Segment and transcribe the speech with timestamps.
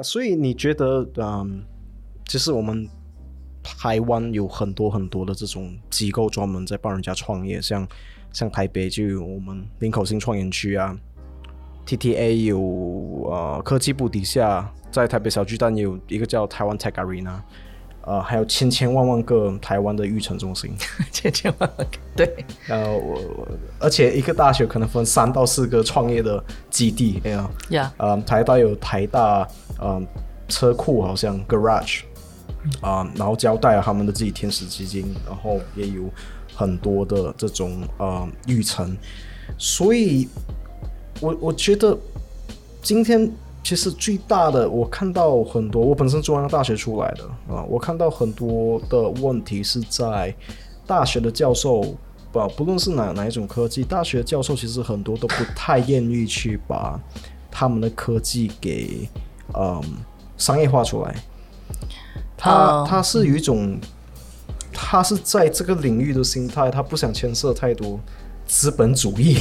[0.00, 1.64] 所以你觉得，嗯，
[2.28, 2.88] 其实我们
[3.62, 7.86] 台湾有很多很多的这种机构专门在帮人家创业，像
[8.32, 10.96] 像台北就有我们林口新创园区啊
[11.84, 12.60] ，TTA 有
[13.28, 17.40] 呃科技部底下在台北小巨蛋有一个叫台湾 Tech Arena。
[18.04, 20.74] 呃，还有千千万万个台湾的育成中心，
[21.12, 22.44] 千千万万个，对。
[22.68, 23.46] 呃，我
[23.78, 29.46] 而且一个大学可能分三到四个创业的基地，哎呀，呀，呃，台大有台大，
[29.80, 30.04] 嗯，
[30.48, 32.00] 车库好像 garage，
[32.80, 36.02] 啊，然后交代了他们的自己天使基金，然后也有
[36.56, 38.96] 很多的这种呃育成，
[39.56, 40.28] 所以
[41.20, 41.96] 我我觉得
[42.82, 43.30] 今天。
[43.64, 50.34] 其实最大的，我看到很多，我本身中央大学出来的啊，我看到很多的问题是在
[50.84, 51.80] 大学的教授，
[52.32, 57.00] 不不论是哪哪一种科技，大学教授其实很多都不太愿意去把
[57.52, 59.08] 他们的科技给
[59.54, 59.80] 嗯
[60.36, 61.14] 商业化出来。
[62.36, 63.78] 他他是有一种，
[64.72, 67.98] 他是在这个领域的心态，他不想牵涉太多
[68.44, 69.38] 资本主义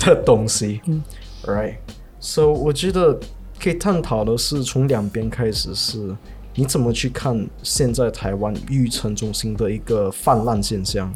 [0.00, 0.80] 的东西。
[0.86, 1.02] 嗯
[1.44, 3.20] ，right，so 我觉得。
[3.60, 6.16] 可以探讨的是从两边开始，是
[6.54, 11.12] 你怎么去看现在台湾育成中心的一个泛滥现象，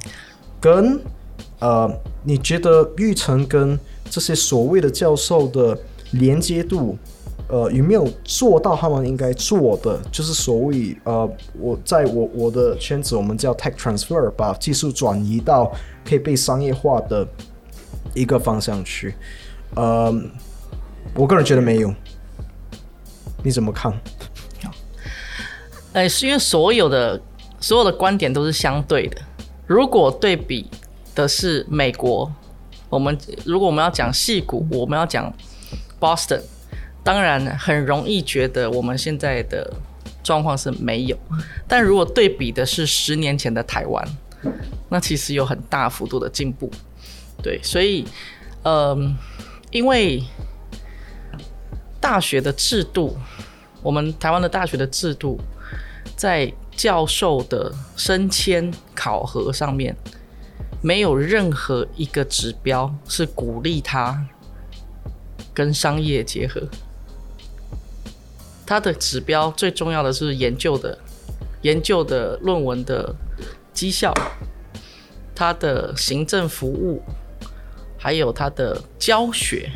[0.61, 1.01] 跟
[1.59, 1.91] 呃，
[2.25, 3.79] 你觉得育成跟
[4.11, 5.79] 这些所谓的教授的
[6.12, 6.99] 连接度，
[7.49, 10.01] 呃，有没有做到他们应该做的？
[10.11, 15.73] 就是所谓呃，我在我我的圈子，我们叫 tech transfer，把技术转移到
[16.05, 17.27] 可以被商业化的
[18.15, 19.15] 一个方向去。
[19.75, 20.12] 呃，
[21.15, 21.95] 我个人觉得没有。
[23.43, 23.93] 你怎么看？
[25.93, 27.21] 哎，是因为所有的
[27.61, 29.21] 所有的观点都是相对的。
[29.67, 30.67] 如果对比
[31.15, 32.33] 的是美国，
[32.89, 35.31] 我们如果我们要讲戏骨，我们要讲
[36.01, 36.41] Boston，
[37.05, 39.71] 当然很容易觉得我们现在的
[40.23, 41.19] 状况是没有。
[41.69, 44.03] 但如果对比的是十年前的台湾，
[44.89, 46.71] 那其实有很大幅度的进步。
[47.43, 48.06] 对，所以，
[48.62, 49.15] 嗯，
[49.71, 50.22] 因为。
[52.03, 53.17] 大学的制度，
[53.81, 55.41] 我们台湾的大学的制度，
[56.17, 59.97] 在教授的升迁考核上面，
[60.83, 64.27] 没有任何一个指标是鼓励他
[65.55, 66.61] 跟商业结合。
[68.67, 70.99] 他的指标最重要的是研究的
[71.63, 73.15] 研究的论文的
[73.73, 74.13] 绩效，
[75.37, 77.01] 他的行政服务，
[77.97, 79.71] 还有他的教学。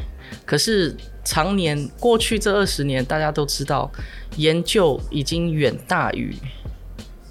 [0.45, 0.97] 可是。
[1.27, 3.91] 常年过去这二十年，大家都知道，
[4.37, 6.33] 研究已经远大于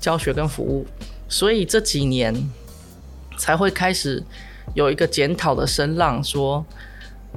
[0.01, 0.85] 教学跟服务，
[1.29, 2.35] 所以这几年
[3.37, 4.21] 才会开始
[4.73, 6.65] 有一个检讨的声浪，说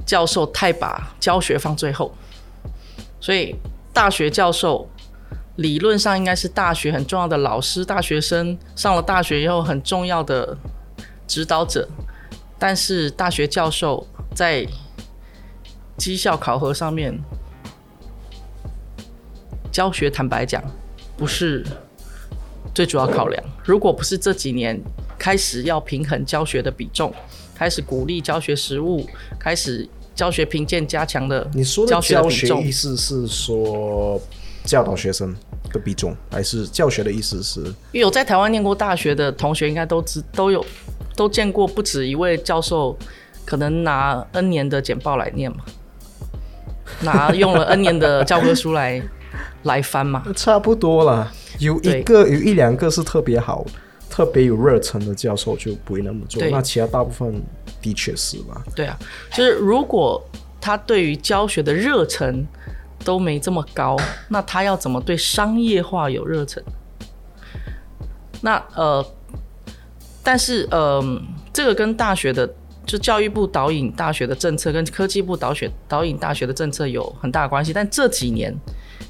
[0.05, 2.13] 教授太把教学放最后，
[3.21, 3.55] 所以
[3.93, 4.89] 大学教授
[5.55, 10.57] 理论上应该是大学很重要的老师，大学生上了大学以后很重要的
[11.25, 11.87] 指导者，
[12.57, 14.05] 但是大学教授
[14.35, 14.67] 在
[15.99, 17.13] 绩效考核上面，
[19.69, 20.63] 教学坦白讲
[21.17, 21.63] 不是
[22.73, 23.43] 最主要考量。
[23.65, 24.79] 如果不是这几年
[25.17, 27.13] 开始要平衡教学的比重，
[27.53, 29.05] 开始鼓励教学实务，
[29.37, 34.19] 开始教学评鉴加强的，你说的教学意思是说
[34.63, 35.35] 教导学生
[35.73, 37.61] 的比重，还是教学的意思是？
[37.91, 40.65] 有在台湾念过大学的同学应该都知都有
[41.17, 42.97] 都见过不止一位教授，
[43.43, 45.57] 可能拿 N 年的简报来念嘛。
[47.01, 49.01] 拿用了 N 年的教科书来
[49.63, 50.23] 来翻嘛？
[50.35, 51.31] 差不多了。
[51.59, 53.65] 有一个有一两个是特别好、
[54.09, 56.41] 特别有热忱的教授就不会那么做。
[56.49, 57.41] 那其他大部分
[57.81, 58.61] 的确是吧？
[58.75, 58.97] 对啊，
[59.33, 60.23] 就是如果
[60.61, 62.45] 他对于教学的热忱
[63.03, 63.97] 都没这么高，
[64.29, 66.63] 那他要怎么对商业化有热忱？
[68.41, 69.05] 那呃，
[70.23, 71.03] 但是呃，
[71.51, 72.49] 这个跟大学的。
[72.89, 78.51] 就教育部导引大学的政策跟科技部导选导引大学的政策有很大关系，但这几年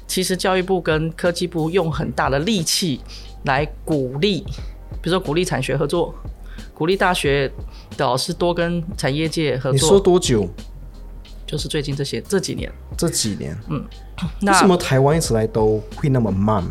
[0.06, 3.00] 其实教育部跟科技部用很大的力气
[3.44, 4.42] 来鼓励，
[5.00, 6.14] 比如说鼓励产学合作，
[6.74, 7.50] 鼓励大学
[7.96, 9.72] 的老师多跟产业界合作。
[9.72, 10.46] 你说多久？
[11.46, 12.70] 就是最近这些这几年。
[12.98, 13.82] 这几年，嗯，
[14.46, 16.62] 为什么台湾一直来都会那么慢，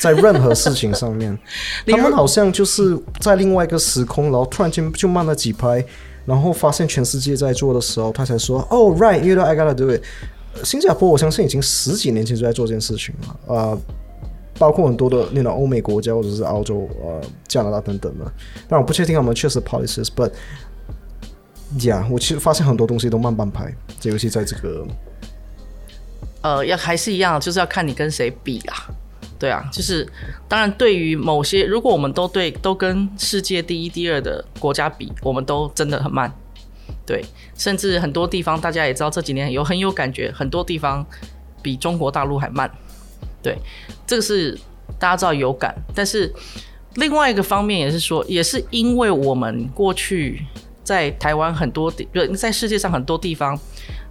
[0.00, 1.38] 在任何事情上面，
[1.86, 5.84] 他们好像就是在另外一个时空，然后突然间就慢了几拍。
[6.24, 10.02] 然后发现全世界在做的时候，他才说：“Oh right, you know I gotta do it。”
[10.64, 13.78] 新加坡我相信已经十几年前就在做这件事情了，啊，
[14.58, 18.30] 包括很多的那种欧美国家或者是澳洲、呃加拿大等等的。
[18.68, 20.30] 但我不确定他们确实 policies，but
[21.78, 24.86] yeah，我其实发现很多东西都慢半拍，这尤其在这个
[26.42, 28.88] 呃，要还是一样，就是要看你跟谁比啊。
[29.42, 30.08] 对啊，就是
[30.46, 36.32] 当然，对于某些，如果我们都对都跟世界第一、第二的国家比，我们都真的很慢。
[37.04, 37.24] 对，
[37.56, 41.04] 甚至很多地方大家也知道，这几年有很有感觉，很多地方
[41.60, 42.70] 比中国大陆还慢。
[43.42, 43.58] 对，
[44.06, 44.56] 这个是
[44.96, 46.32] 大家知道有感，但是
[46.94, 50.40] 另外一个方面也是说，也是因为我们过去
[50.84, 53.58] 在台湾很多地，在世界上很多地方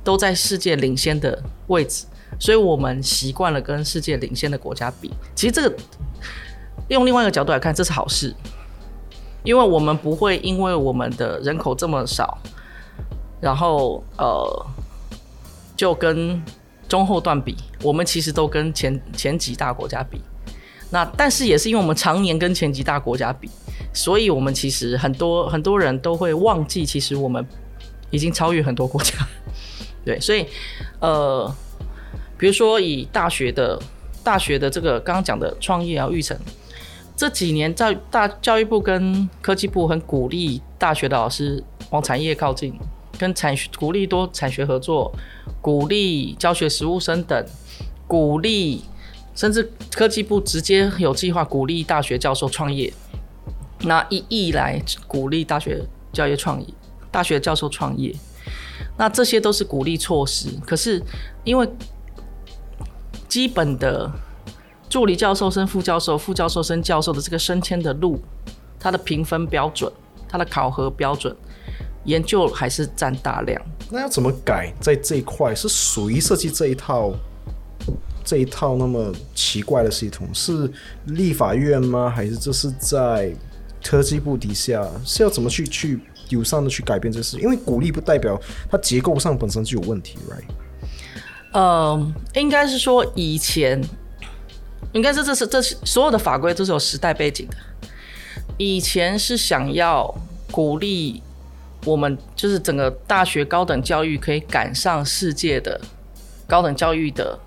[0.03, 2.05] 都在世界领先的位置。
[2.39, 5.75] 所以我们习惯了跟世界领先的国家比，其实这个
[6.87, 8.33] 用另外一个角度来看，这是好事，
[9.43, 12.37] 因为我们不会因为我们的人口这么少，
[13.39, 14.65] 然后呃
[15.77, 16.41] 就跟
[16.89, 20.19] 中后段比，我们其实都跟前前几大国家比。
[20.89, 23.49] 那但是也是因为我们常年跟前几大国家比，
[23.93, 27.45] 所以我们其实很多很多人都会忘记，其实我们
[28.09, 29.13] 已经超越很多国家。
[30.03, 30.47] 对，所以
[30.99, 31.53] 呃。
[32.41, 33.79] 比如说，以大学的
[34.23, 36.35] 大学的这个刚刚讲的创业啊，育成
[37.15, 42.73] 这几年在大教育部跟科技部很鼓励大学的老师往产业靠近，
[43.19, 45.13] 跟产学鼓励多产学合作，
[45.61, 47.45] 鼓励教学实务生等，
[48.07, 48.83] 鼓励
[49.35, 52.91] 甚至科技部直接有计划鼓励大学教授创业，
[53.81, 56.67] 拿一亿来鼓励大学教业创业，
[57.11, 58.11] 大学教授创业，
[58.97, 60.49] 那这些都是鼓励措施。
[60.65, 60.99] 可是
[61.43, 61.69] 因为
[63.31, 64.11] 基本的
[64.89, 68.19] 助理教授生、副教授、副教授生、教授的这个升迁的路，
[68.77, 69.89] 它的评分标准、
[70.27, 71.33] 它的考核标准，
[72.03, 73.61] 研究还是占大量。
[73.89, 74.73] 那要怎么改？
[74.81, 77.13] 在这一块是谁设计这一套
[78.25, 80.27] 这一套那么奇怪的系统？
[80.33, 80.69] 是
[81.05, 82.09] 立法院吗？
[82.09, 83.33] 还是这是在
[83.81, 84.85] 科技部底下？
[85.05, 87.39] 是要怎么去去有上的去改变这事？
[87.39, 88.37] 因为鼓励不代表
[88.69, 90.43] 它结构上本身就有问题，right？
[91.51, 93.81] 呃，应该是说以前，
[94.93, 97.57] 应该是这是这是所有的法规都是有时代背景的。
[98.57, 100.13] 以前是想要
[100.49, 101.21] 鼓励
[101.85, 105.79] 我们，就是整个大学高等教育可以赶上世界的
[106.47, 107.37] 高等教育的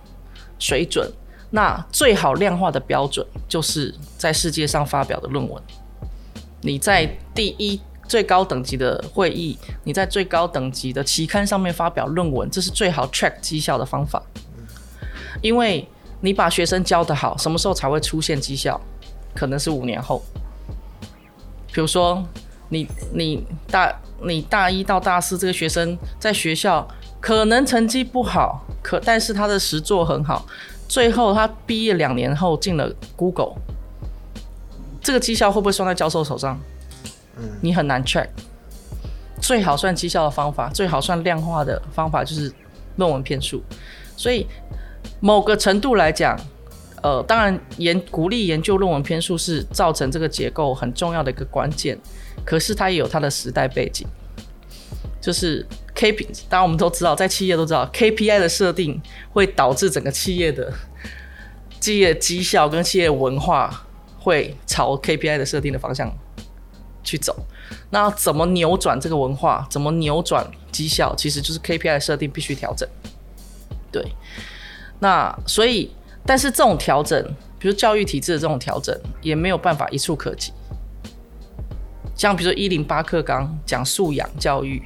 [0.58, 1.10] 水准。
[1.50, 5.62] 那最好量化的标准就是在世界上发表的论文。
[6.60, 7.80] 你在第一。
[8.14, 14.22] 最高等级的会议，你在最高等级的期刊上面发表论文，这是最好 track 绩效的方法。
[15.42, 15.84] 因为
[16.20, 18.80] 你把学生教得好，什么时候才会出现绩效？
[19.34, 20.22] 可能是五年后。
[21.72, 22.24] 比如说，
[22.68, 26.86] 你你大你大一到大四这个学生在学校
[27.20, 30.46] 可能成绩不好，可但是他的实作很好，
[30.86, 33.54] 最后他毕业两年后进了 Google，
[35.02, 36.56] 这个绩效会不会算在教授手上？
[37.60, 38.28] 你很难 check，
[39.40, 42.52] 最好算绩效的方法，最好算量化的方法就是
[42.96, 43.62] 论文篇数。
[44.16, 44.46] 所以
[45.20, 46.38] 某个程度来讲，
[47.02, 51.98] 呃，当然研鼓励研究论文篇数是造成这个结构很重要的一个关键。
[52.44, 54.06] 可是它也有它的时代背景，
[55.20, 59.00] 就是 K P，当然我们都知道，在企业都知道 K P I 的设定
[59.32, 60.72] 会导致整个企业的
[61.80, 63.86] 企业绩效跟企业文化
[64.18, 66.12] 会朝 K P I 的设定的方向。
[67.04, 67.36] 去走，
[67.90, 69.66] 那怎么扭转这个文化？
[69.70, 71.14] 怎么扭转绩效？
[71.14, 72.88] 其实就是 KPI 设定必须调整。
[73.92, 74.02] 对，
[74.98, 75.90] 那所以，
[76.26, 77.22] 但是这种调整，
[77.58, 80.52] 比如教育体制的这种调整，也没有办法一触可及。
[82.16, 84.82] 像比如说一零八课纲讲素养教育，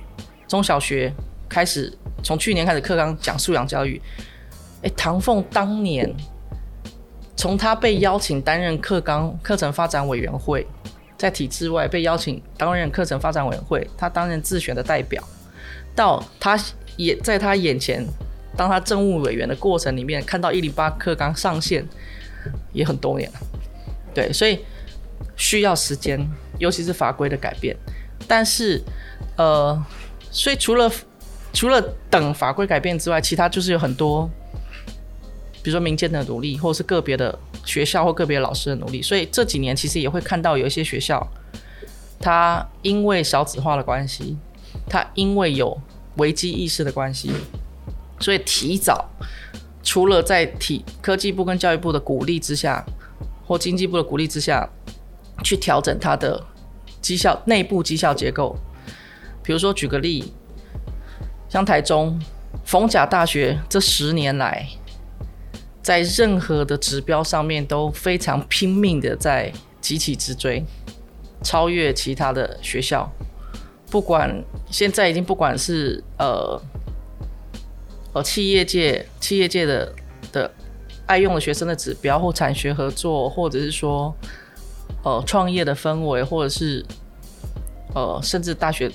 [0.47, 1.13] 中小学
[1.49, 4.01] 开始从去年开始课纲讲素养教育。
[4.83, 6.13] 哎，唐凤当年
[7.37, 10.67] 从他被邀请担任课纲课程发展委员会。
[11.19, 15.23] 在体制外被邀请担任课程发展委员会，他担任自选的代表，
[15.95, 16.59] 到他
[16.97, 18.07] 也在他眼前
[18.57, 21.85] 当他政务委员的过程里面，看到一零八课纲上线
[22.73, 23.39] 也很多年了，
[24.15, 24.61] 对，所以
[25.37, 26.25] 需要时间，
[26.59, 27.77] 尤其是法规的改变。
[28.27, 28.83] 但是，
[29.37, 29.85] 呃，
[30.31, 30.91] 所以除了
[31.53, 34.31] 除了等法规改变之外，其他就是有很多。
[35.61, 41.27] 比如说民间的努力，或者是个别的学校或个别老师的努力，所以这几年其实也会看到有一些学校，
[42.19, 44.37] 它因为少子化的关系，
[44.89, 45.79] 它因为有
[46.17, 47.31] 危机意识的关系，
[48.21, 49.05] 所以提早
[49.83, 52.85] 除了在体科技部跟教育部的鼓励之下，
[53.47, 54.69] 或经济部的鼓励之下，
[55.45, 56.43] 去调整它的
[57.01, 58.57] 绩效内部绩效结构。
[59.43, 60.33] 比如说举个例，
[61.49, 62.19] 像台中
[62.65, 64.67] 逢甲大学这十年来。
[65.83, 70.63] 在任何的指标上面都非常拼命的在急起直追，
[71.43, 73.11] 超越其他的学校。
[73.91, 76.61] 不管现在已经不管是呃
[78.13, 79.91] 呃企业界企业界的
[80.31, 80.51] 的
[81.07, 84.15] 爱用的学生的指标，或产学合作，或者是说
[85.03, 86.85] 呃创业的氛围，或者是
[87.95, 88.91] 呃甚至大学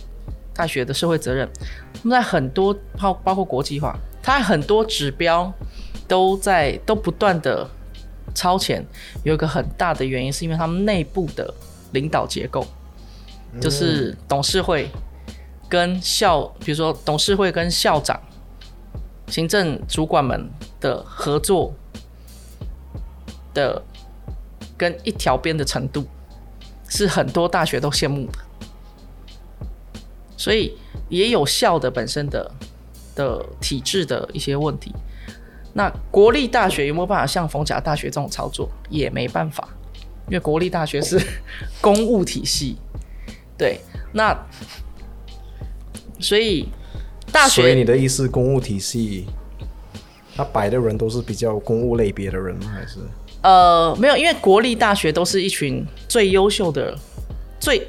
[0.54, 1.50] 大学的社会责任，
[1.96, 5.52] 他们在很多包包括国际化，它很多指标
[6.14, 7.68] 都在都不断的
[8.36, 8.86] 超前。
[9.24, 11.52] 有一个很大的原因，是因为他们内部的
[11.94, 12.64] 领导结构，
[13.60, 14.92] 就是董事会
[15.68, 18.22] 跟校，比如说董事会跟校长、
[19.28, 20.48] 行政主管们
[20.80, 21.74] 的合作
[23.56, 23.82] 的
[24.78, 26.06] 跟一条边的程度，
[26.88, 28.38] 是很多大学都羡慕的。
[30.38, 30.78] 所以
[31.10, 32.52] 也有校的本身的
[33.16, 34.94] 的体制的一些问题。
[35.74, 38.70] 那国立大学有没有办法像逢甲大学这种操作？
[38.90, 39.68] 也没办法，
[40.28, 41.20] 因为国立大学是
[41.82, 42.78] 公务体系。
[43.58, 43.80] 对，
[44.14, 44.38] 那
[46.20, 46.68] 所以
[47.32, 49.26] 大学，所以你的意思，公务体系，
[50.36, 52.72] 他摆的人都是比较公务类别的人吗？
[52.72, 53.00] 还是？
[53.42, 56.98] 呃，没有，因为国立大学都是一群最优秀的、
[57.60, 57.88] 最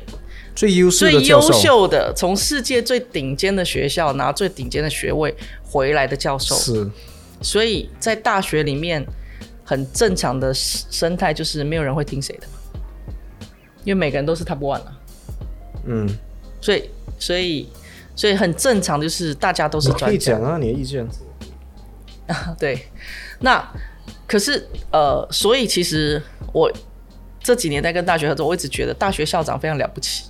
[0.54, 6.54] 最优秀最优秀的，从世界最顶尖的学校拿最顶尖的学位回来的教授。
[6.54, 6.90] 是。
[7.44, 9.04] 所以在大学里面，
[9.64, 12.46] 很正常的生态就是没有人会听谁的，
[13.84, 14.98] 因为每个人都是 top one 啊。
[15.84, 16.08] 嗯，
[16.60, 17.68] 所以所以
[18.16, 20.06] 所以很正常，就是大家都是专家。
[20.06, 21.06] 可以讲啊，你的意见。
[22.26, 22.88] 啊， 对。
[23.40, 23.62] 那
[24.26, 26.20] 可是呃，所以其实
[26.52, 26.72] 我
[27.40, 30.24] 这几年在跟大学合作，我一直觉得大学校长非常了不起。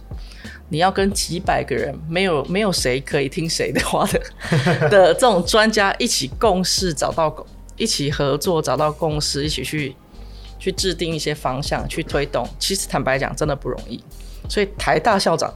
[0.71, 4.21] 你要跟几百个人，没有没有谁可以听谁的话的
[4.89, 9.95] 的这种专家一起共事，找到一起合作，找到共识，一起去
[10.59, 12.49] 去制定一些方向，去推动。
[12.59, 14.03] 其实坦白讲，真的不容易。
[14.49, 15.53] 所以台大校长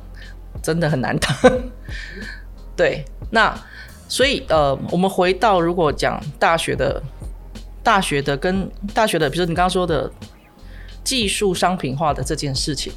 [0.63, 1.35] 真的很难当。
[2.77, 3.59] 对，那
[4.09, 7.03] 所以呃，我们回到如果讲大学的，
[7.83, 10.11] 大学的跟大学的，比如你刚刚说的
[11.03, 12.93] 技术商品化的这件事情。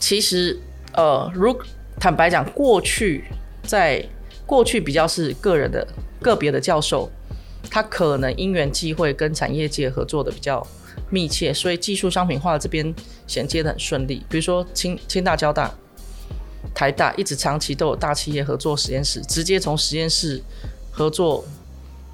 [0.00, 0.58] 其实，
[0.94, 1.54] 呃，如
[1.98, 3.24] 坦白讲，过去
[3.64, 4.04] 在
[4.46, 5.86] 过去比较是个人的
[6.22, 7.10] 个别的教授，
[7.68, 10.64] 他可能因缘际会跟产业界合作的比较
[11.10, 12.94] 密切，所以技术商品化这边
[13.26, 14.24] 衔接的很顺利。
[14.28, 15.74] 比如说清清大、交大、
[16.72, 20.40] 台大，一直长期都有大企业合作实验室，直接从实验室
[20.92, 21.44] 合作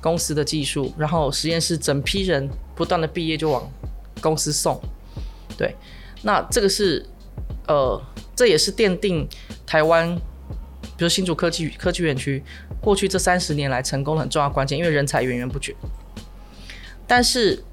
[0.00, 3.70] 公司的技术，然后实验室整批人不断的毕业就往
[4.22, 4.80] 公司送。
[5.58, 5.76] 对，
[6.22, 7.04] 那这个是。
[7.66, 7.98] 呃，
[8.36, 9.26] 这也是奠定
[9.66, 10.14] 台湾，
[10.96, 12.42] 比如新竹科技科技园区
[12.78, 15.74] 过去这三十年来成功的很重要关键，因为人才源源不绝。
[17.06, 17.64] 但是，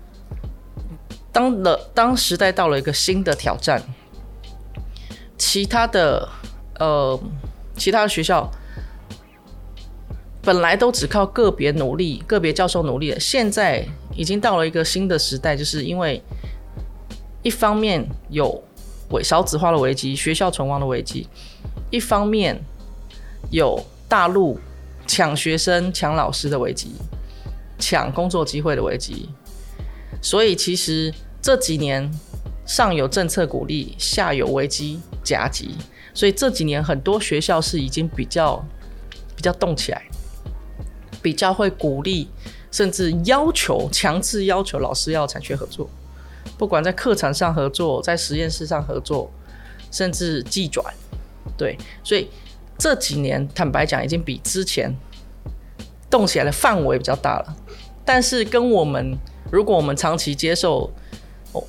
[1.34, 3.82] 当了当时代到了一个新的挑战，
[5.38, 6.30] 其他的
[6.80, 7.20] 呃
[7.76, 8.50] 其他的学校
[10.42, 16.24] 本来都只靠个别努力、个别教授努力的，现在已经到了一个新的时代，就是因为
[17.44, 18.64] 一方面有。
[19.12, 21.27] 为少子化的危机，学校存亡的危机，
[21.89, 22.60] 一方面
[23.50, 24.60] 有大陆
[25.06, 26.94] 抢学生、抢老师的危机，
[27.77, 29.30] 抢工作机会的危机，
[30.22, 32.10] 所以其实这几年
[32.65, 35.75] 上有政策鼓励，下有危机夹击，
[36.13, 38.63] 所以这几年很多学校是已经比较
[39.36, 40.01] 比较动起来，
[41.22, 42.30] 比较会鼓励，
[42.72, 45.89] 甚至要求强制要求老师要产学合作。
[46.62, 49.27] 不管在课程上合作，在实验室上合作，
[49.89, 50.86] 甚至技转，
[51.58, 52.30] 对，所以
[52.77, 54.96] 这几年坦白讲，已经比之前
[56.08, 57.56] 动起来的范围比较大了。
[58.06, 59.18] 但是跟我们，
[59.51, 60.94] 如果我们长期接受
[61.53, 61.63] 哦，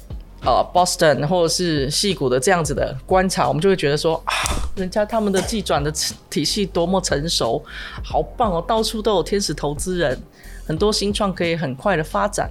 [0.45, 4.35] 呃，Boston 或者是戏谷的这样子的观察，我们就会觉得说啊，
[4.77, 5.91] 人家他们的技转的
[6.29, 7.65] 体系多么成熟，
[8.05, 10.21] 好棒哦，到处都有天使投资人，
[10.67, 12.51] 很多新创可以很快的发展。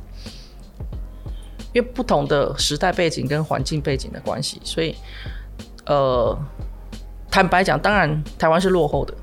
[1.73, 4.93] 因为不同的时代背景跟环境背景的关系，所以，
[5.85, 6.37] 呃，
[7.29, 9.13] 坦白讲，当然台湾是落后的，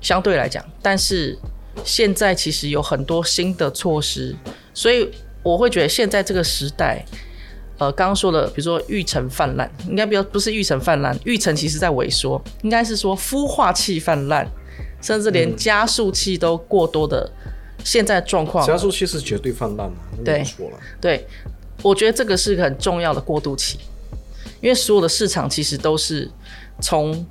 [0.00, 1.38] 相对来讲，但是
[1.84, 4.34] 现在其实有很多新的措施，
[4.74, 5.08] 所以
[5.44, 7.04] 我会觉得现在这个时代，
[7.78, 14.44] 呃，刚刚说的，比如说育成泛滥，应该比较不是育成泛滥，育成其实在萎缩，应该是说孵化器泛滥，
[15.00, 17.30] 甚至连加速器都过多的。
[17.84, 20.78] 现在状况，加速器是绝对泛滥了，对，错了。
[21.00, 21.26] 对，
[21.82, 23.78] 我觉得这个是个很重要的过渡期，
[24.60, 26.30] 因为所有的市场其实都是
[26.80, 27.26] 从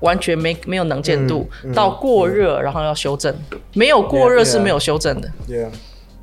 [0.00, 3.34] 完全没没有能见度到过热，然后要修正，
[3.74, 5.30] 没有过热是没有修正的。
[5.46, 5.70] 对啊，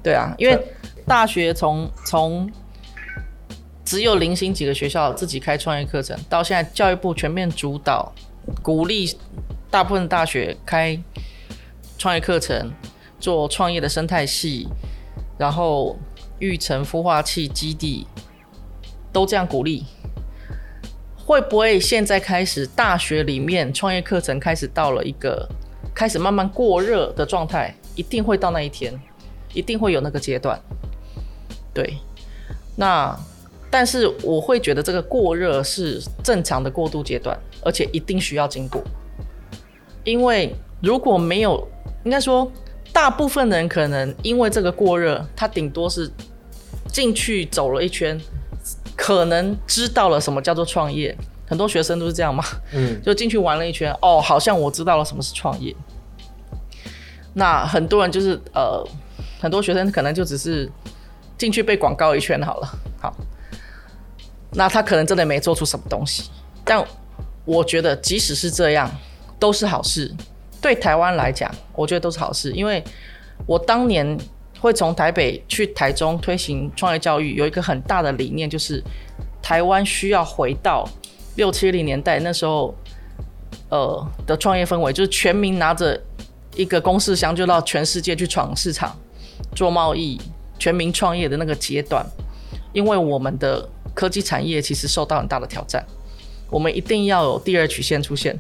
[0.02, 0.60] 对啊，因为
[1.06, 2.52] 大学从从
[3.86, 8.12] 只有零星几个学校自己开创业课程，到现在教育部全面主导，
[8.62, 9.16] 鼓励
[9.70, 11.00] 大部分大学开。
[11.96, 12.70] 创业课程，
[13.24, 14.68] 做创业的生态系，
[15.38, 15.98] 然后
[16.40, 18.06] 育成孵化器基地，
[19.14, 19.86] 都这样鼓励。
[21.26, 25.48] 会不会现在开始大学里面创业课程开始到了一个
[25.96, 27.74] 开始慢慢过热的状态？
[27.96, 28.94] 一定会到那一天，
[29.54, 30.60] 一定会有那个阶段。
[31.74, 31.98] 对，
[32.76, 33.18] 那
[33.72, 38.84] 但是我会觉得这个过热是正常的过渡阶段，而且一定需要经过。
[40.04, 41.66] 因为如果没有，
[42.04, 42.52] 应该说
[42.94, 46.10] 大部分人可能因为这个过热，他顶多是
[46.88, 48.18] 进去走了一圈，
[48.96, 51.18] 可能知道了什么叫做创业。
[51.46, 55.76] 很多学生都是这样嘛，嗯，就进去玩了一圈，哦，好像我知道了什么是创业。
[57.34, 58.88] 那很多人就是呃，
[59.42, 60.72] 很多学生可能就只是
[61.38, 62.68] 进去被广告一圈好了，
[63.02, 63.16] 好，
[64.52, 66.30] 那他可能真的没做出什么东西，
[66.64, 66.84] 但
[67.44, 68.90] 我觉得即使是这样，
[69.38, 70.12] 都是好事。
[70.64, 72.84] 对台湾来讲，我觉得都是好事，因为
[73.46, 74.18] 我当年
[74.60, 78.82] 会从台北去台中推行创业教育，有一个很大的理念，就是
[79.42, 80.90] 台湾需要回到
[81.36, 82.74] 六七零年代那时候
[83.70, 86.02] 呃的创业氛围，就是全民拿着。
[86.56, 88.96] 一个公事箱就到全世界去闯市场、
[89.56, 90.22] 做贸易、
[90.60, 92.06] 全民创业的那个阶段，
[92.74, 95.84] 因为我们的科技产业其实受到很大的挑战，
[96.52, 98.40] 我们一定要有第二曲线出现。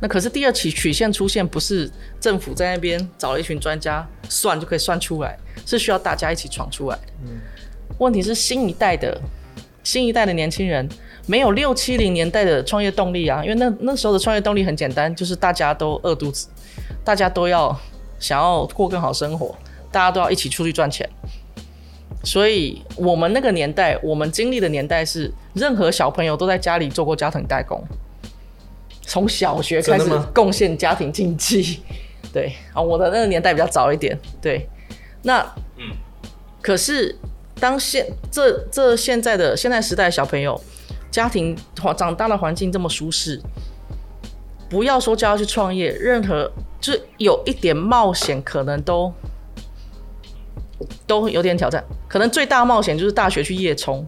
[0.00, 7.02] 那可是第二期曲线出现，不是政府在那边找了一群专家算就可以算出来，是需要大家一起闯出来的。
[7.98, 9.20] 问题是新一代的
[9.84, 10.88] 新一代的年轻人
[11.26, 16.48] 没有六七零年代的创业动力啊，因为那那时候的创业动力很简单，就是大家都饿肚子。
[17.04, 17.76] 大家都要
[18.20, 19.54] 想要过更好生活，
[19.90, 21.08] 大家都要一起出去赚钱。
[22.22, 27.82] 所以，我们那个年代，我们经历的年代是，任何小朋友都在家里做过家庭代工，
[29.02, 31.80] 从小学开始贡献家庭经济。
[32.32, 34.18] 对啊，我的那个年代比较早一点。
[34.40, 34.66] 对，
[35.22, 35.40] 那
[35.76, 35.90] 嗯，
[36.62, 37.14] 可是
[37.60, 40.58] 当现这这现在的现在时代小朋友，
[41.10, 43.38] 家庭环长大的环境这么舒适。
[44.70, 46.50] 不要说叫他去创业，任何
[46.80, 49.12] 就是有一点冒险，可能都
[51.06, 51.84] 都有点挑战。
[52.08, 54.02] 可能最大冒险就是大学去夜冲，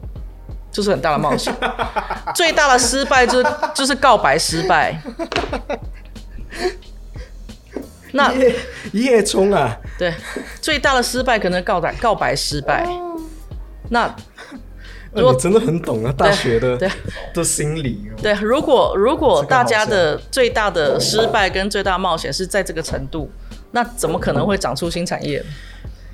[0.75, 1.51] 就是很大的冒险。
[2.37, 5.01] 最大的失败就是就是告白失败。
[8.13, 8.31] 那
[8.93, 10.13] 夜冲啊，对，
[10.61, 12.87] 最大的失败可能告白告白失败。
[13.89, 14.15] 那。
[15.17, 16.91] 你真的很懂啊，大学的对
[17.33, 18.11] 的心理。
[18.21, 23.31] 对，如果如果大家的最大的失败跟最大冒险是在这个程度，
[23.71, 25.41] 那怎么可能会长出新产业？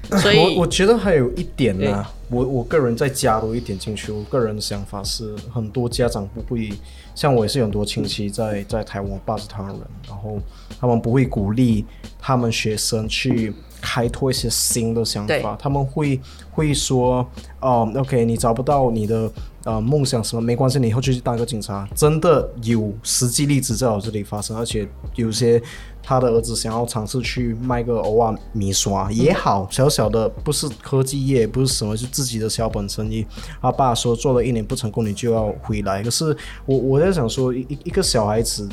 [0.08, 6.72] 所以，我我觉得还有一点呢，我我个人再加多一点进去，我个人的想法是，很多家长不会，
[7.14, 10.38] 像我也是很多亲戚在在台湾，爸是台湾人，然后
[10.80, 11.84] 他们不会鼓励
[12.18, 13.52] 他们学生去。
[13.80, 17.26] 开拓一些新的想法，他们会会说，
[17.60, 19.30] 哦，OK，你找不到你的
[19.64, 21.88] 呃梦想什么没关系，你以后就去当个警察。
[21.94, 25.60] 真的有实际例子在我这里发生，而且有些
[26.02, 33.26] 他的儿子想要尝试去卖个偶尔米刷也好，小小的不是科技业，不是什么，就自己的小本生意。
[33.60, 36.02] 他爸说做了一年不成功，你就要回来。
[36.02, 38.68] 可是我我在想说，一一个小孩子，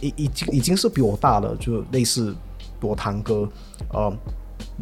[0.00, 2.34] 已已经已经是比我大了，就类似。
[2.86, 3.48] 我堂哥，
[3.92, 4.12] 呃，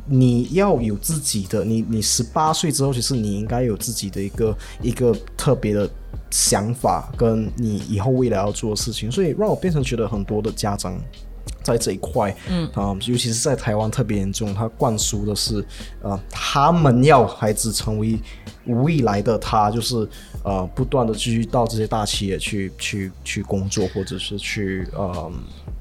[0.06, 5.88] 你要有自己的，你你十八岁之后，其实你应该有自己的一个一个特别的
[6.30, 10.96] 想法，跟你以后未来要做的事情，所以让我变成觉得很多的家长
[11.62, 15.64] 在这一块，嗯啊，尤其是在台湾特别严重，他灌输的是，
[16.02, 18.18] 呃，他们要孩子成为
[18.66, 20.08] 未来的他，就是
[20.44, 25.32] 呃，不断的继续到这些大企业去去去工作，或者是去呃。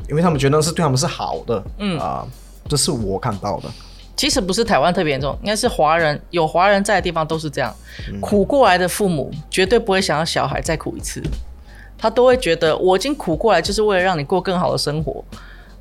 [0.09, 2.27] 因为他们觉得是对他们是好的，嗯啊，
[2.67, 3.69] 这是我看到的。
[4.15, 7.73] 其实不是台湾特别严重，应该是华人有华人在的地方都是这样。
[8.21, 11.21] 苦过来的父母绝对不会想要小孩再苦一次，
[11.97, 15.23] 他都会觉得我已经苦过来，就是为了让你过更好的生活。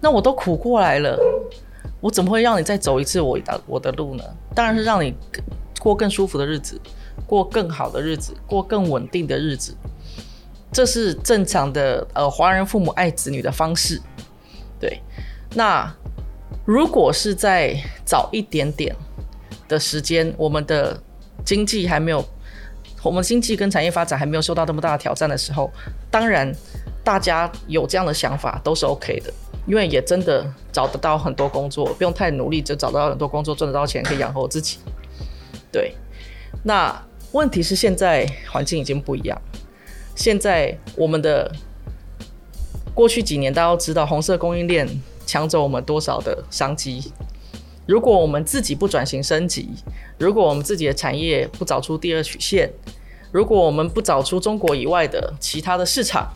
[0.01, 1.19] 那我都苦过来了，
[2.01, 4.25] 我怎么会让你再走一次我的我的路呢？
[4.55, 5.15] 当然是让你
[5.79, 6.81] 过更舒服的日子，
[7.27, 9.77] 过更好的日子，过更稳定的日子。
[10.73, 14.01] 这是正常的呃华人父母爱子女的方式。
[14.81, 15.01] 对，
[15.55, 15.95] 那
[16.65, 18.95] 如果是在早一点点
[19.69, 21.01] 的时间，我们的
[21.45, 22.25] 经济还没有，
[23.03, 25.71] 我们经济跟产业发展还没有受到这么大的挑战的时候，
[26.11, 26.53] 当然
[27.05, 29.33] 大家有这样的想法都是 OK 的，
[29.67, 34.79] 因为也真的找得到很多工作，不用太努力就找得到很多工作，赚得到钱可以养活自己。
[35.71, 35.95] 对，
[36.63, 37.01] 那
[37.33, 39.41] 问题是现在环境已经不一样，
[40.15, 41.53] 现在我们的。
[42.95, 44.87] 过去几年，大家都知道红色供应链
[45.25, 47.11] 抢走我们多少的商机。
[47.87, 49.71] 如果我们自己不转型升级，
[50.19, 52.71] 如果我们自己的产业不找出第二曲线，
[53.31, 56.35] 如果我们不找出中国以外的其他的市场，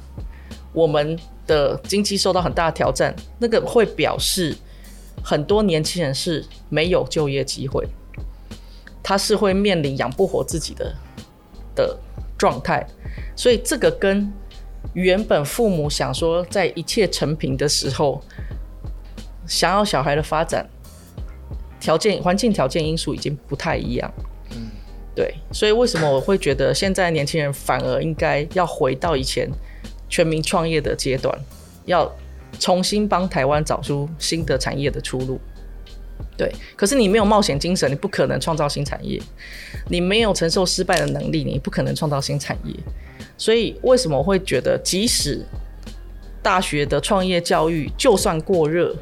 [0.72, 4.56] 我们的经济受到很大的挑战，那个会表示
[5.22, 7.86] 很多年轻人是没有就业机会，
[9.02, 10.94] 他是会面临养不活自己的
[11.74, 11.98] 的
[12.38, 12.86] 状态，
[13.34, 14.32] 所以这个跟
[14.92, 18.22] 原本父母想说在一切成平的时候，
[19.46, 20.68] 想要小孩的发展
[21.80, 24.12] 条件、环境条件因素已经不太一样。
[25.14, 29.48] 对，所以为什么我会觉得现在年轻人反而应该要回到以前
[30.10, 31.34] 全民创业的阶段，
[31.86, 32.10] 要
[32.58, 35.40] 重新帮台湾找出新的产业的出路。
[36.36, 39.18] 对，可是你没有冒险精神，你不可能创造新产业；
[39.88, 42.74] 你没有承受失败的能力，你不可能创造新产业。
[43.38, 45.44] 所以为什么我会觉得，即使
[46.42, 48.94] 大学的创业教育就算过热，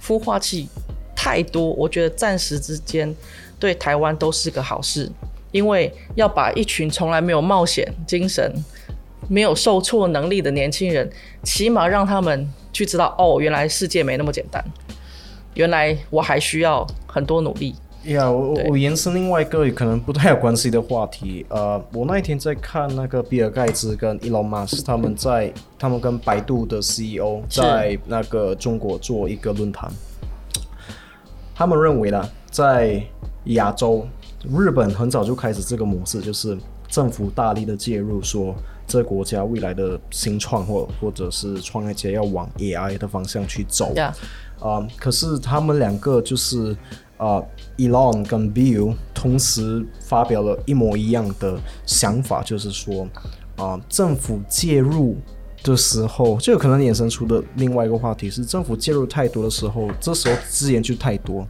[0.00, 0.68] 孵化器
[1.14, 3.14] 太多，我觉得暂时之间
[3.58, 5.10] 对台湾都是个好事。
[5.52, 8.50] 因为要把一群从来没有冒险精神、
[9.28, 11.06] 没有受挫能力的年轻人，
[11.42, 14.64] 起码让他们去知道，哦，原来世界没那么简单，
[15.54, 17.74] 原来我还需要很多努力。
[18.04, 29.88] 呀，我我延伸另外一个可能不太有关系的话题，呃，我那一天在看那个比尔盖茨跟 Elon Musk 他们在他们跟百度的 CEO 在那个中国做一个论坛，
[31.54, 33.02] 他们认为呢，在
[33.44, 34.06] 亚洲。
[34.50, 38.52] 日本很早就开始这个模式，就是政府大力的介入，说
[38.88, 43.94] 这国家未来的新创或或者是创业界要往 AI 的方向去走。
[44.62, 46.76] 啊，可是他们两个就是
[47.16, 47.42] 啊
[47.76, 53.08] ，Elon 跟 Bill 同时发表了一模一样的想法，就是说
[53.56, 55.16] 啊，政府介入。
[55.64, 61.46] 的时候，就有可能衍生出的另外一个话题是，政府介入太多的时候，这时候资源就太多，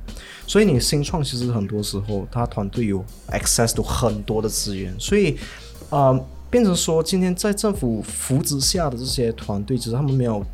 [0.47, 5.39] 所以你新创其实很多时候，他团队有 access to 很多的资源，所以
[5.89, 6.13] 啊，
[6.51, 10.45] 变成说今天在政府扶持下的这些团队，其实他们没有，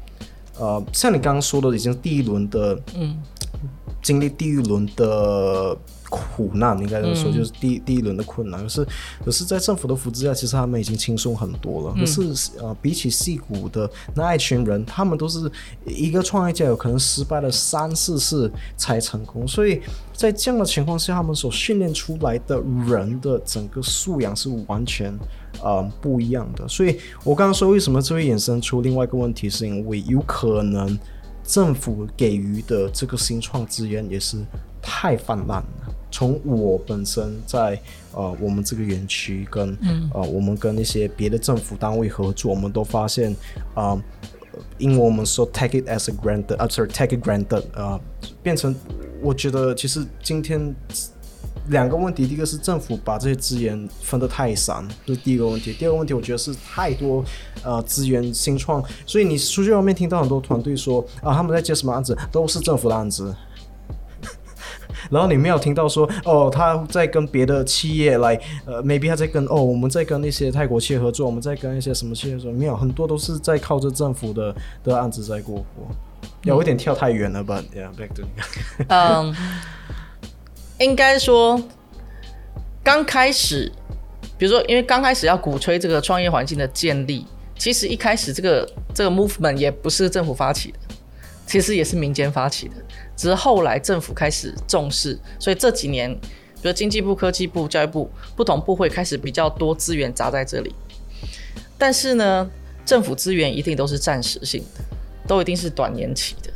[0.59, 3.17] 呃，像你刚刚说的，已经第一轮的，嗯，
[4.03, 5.77] 经历第一轮的。
[6.11, 8.63] 苦难应该这么说，就是第第一轮的困难。
[8.63, 8.87] 可是，
[9.23, 11.95] 可是在政府的扶持下，其实他们已经轻松很多了。
[11.95, 12.23] 可是，
[12.59, 15.53] 呃，比起戏骨的那一群人，他们都是
[15.85, 19.47] 一个创业家，有可能失败了三四次才成功。
[19.47, 19.83] 所以
[20.15, 25.13] 在这样的情况下，他们所训练出来的人的整个素养是完全
[25.63, 26.67] 呃不一样的。
[26.69, 30.99] 所以我刚刚说，为什么这会衍生出另外一个问题，是因为有可能
[31.45, 34.37] 政府给予的这个新创资源也是
[34.83, 35.95] 太泛滥了。
[36.11, 37.79] 从我本身在
[38.15, 39.77] 呃我们这个园区跟
[40.15, 43.37] 呃我们跟那些别的政府单位合作，我们都发现
[43.75, 44.01] 啊，
[44.79, 48.01] 因为我们说 take it as a granted，啊，sorry take it granted，啊，
[48.43, 48.75] 变成
[49.21, 50.75] 我觉得其实今天
[51.69, 57.25] 两个问题，第一个是政府把这些资源分得太散，这是第一个问题；第二个问题，我觉得是太多
[57.63, 63.35] 呃资源新创，所以你出去外面听到很多团队说啊他们在接什么案子，都是政府的案子。
[65.11, 75.87] 然后你没有听到说哦，他在跟别的企业来，呃，maybe 他在跟哦，我们在跟那些泰国企业合作，我们在跟一些什么企业合作没有，很多都是在靠着政府的的案子在过活，
[76.43, 78.23] 有一点跳太远了吧？Yeah，back to
[78.89, 79.35] 嗯，
[80.79, 81.61] 应该说
[82.83, 83.71] 刚开始，
[84.37, 90.79] 比如说，因为刚开始要鼓吹这个创业环境的建立，其实一开始这个这个 movement 也不是政府发起的。
[91.47, 92.75] 其实也是民间发起的，
[93.17, 96.15] 只是后来政府开始重视，所以这几年，
[96.61, 100.75] 比如经济部、科技部、教育部不同部会开始比较多资源砸在这里。
[101.79, 102.51] 但是呢，
[102.85, 104.85] 政府资源一定都是暂时性的，
[105.27, 106.53] 都一定是短年期的，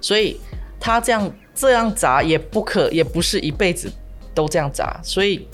[0.00, 0.40] 所以
[0.80, 3.90] 他这样这样砸也不可，也不是一辈子
[4.34, 5.00] 都这样砸。
[5.02, 5.46] 所以，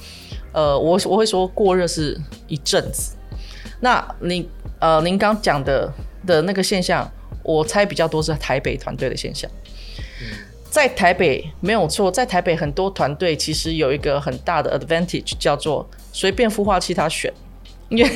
[0.52, 3.16] 呃，我我会说过热是一阵子。
[3.80, 5.92] 那您呃，您刚讲的
[6.26, 7.10] 的那个现象。
[7.44, 9.50] 我猜比较多是台北团队的现象，
[10.70, 17.32] 在台北没有错，在台北很多团队其实有一个很大的 advantage，叫做随便孵化器他选，
[17.88, 18.10] 因为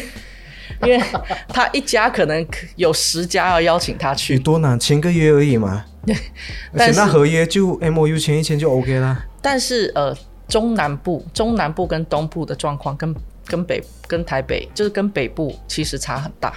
[0.82, 1.02] 因为
[1.48, 5.86] 他一家可能有十家要邀请他去，多难签个约而已嘛，
[6.72, 9.24] 而且那合约就 M O U 签一签就 OK 啦。
[9.40, 10.16] 但是呃，
[10.48, 16.54] 中南部、中南部跟东部的状况跟跟北跟台北就是跟北部其实差很大，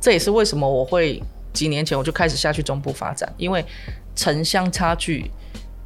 [0.00, 1.22] 这也是为什么我会。
[1.54, 3.64] 几年前我就开始下去中部发展，因为
[4.16, 5.30] 城乡差距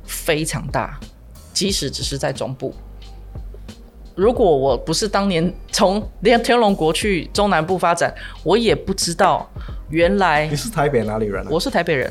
[0.06, 0.98] 非常大，
[1.52, 2.74] 即使只是在中部。
[4.14, 9.46] 如果我不是当年从连天龙国去中南部发展，我也不知道
[9.90, 11.44] 原来你是台北哪里人？
[11.50, 12.10] 我是台北人，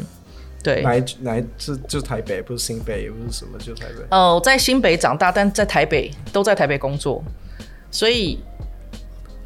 [0.64, 4.04] 对，哪一哪就就台北，不是新北，也不是什么，就台北。
[4.10, 7.24] 呃，我在新北长大，但在台北都在台北工作，
[7.90, 8.40] 所以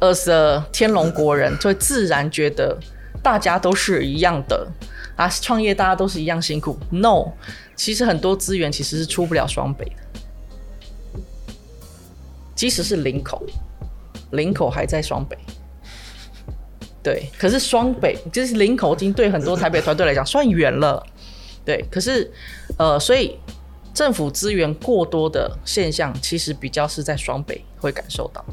[0.00, 2.76] 呃，是天龙国人就会自然觉得
[3.22, 4.66] 大家都是一样的
[5.14, 6.76] 啊，创业大家都是一样辛苦。
[6.90, 7.32] No，
[7.76, 11.20] 其实很多资源其实是出不了双北的，
[12.56, 13.46] 即使是林口，
[14.32, 15.38] 林口还在双北。
[17.02, 21.04] 对，可是双北就是林口，已经对很多台北团队来讲算远了。
[21.64, 22.30] 对，可是
[22.78, 23.36] 呃，所以
[23.92, 28.44] 政府资源过多的现象，其实比较是在双北会感受到。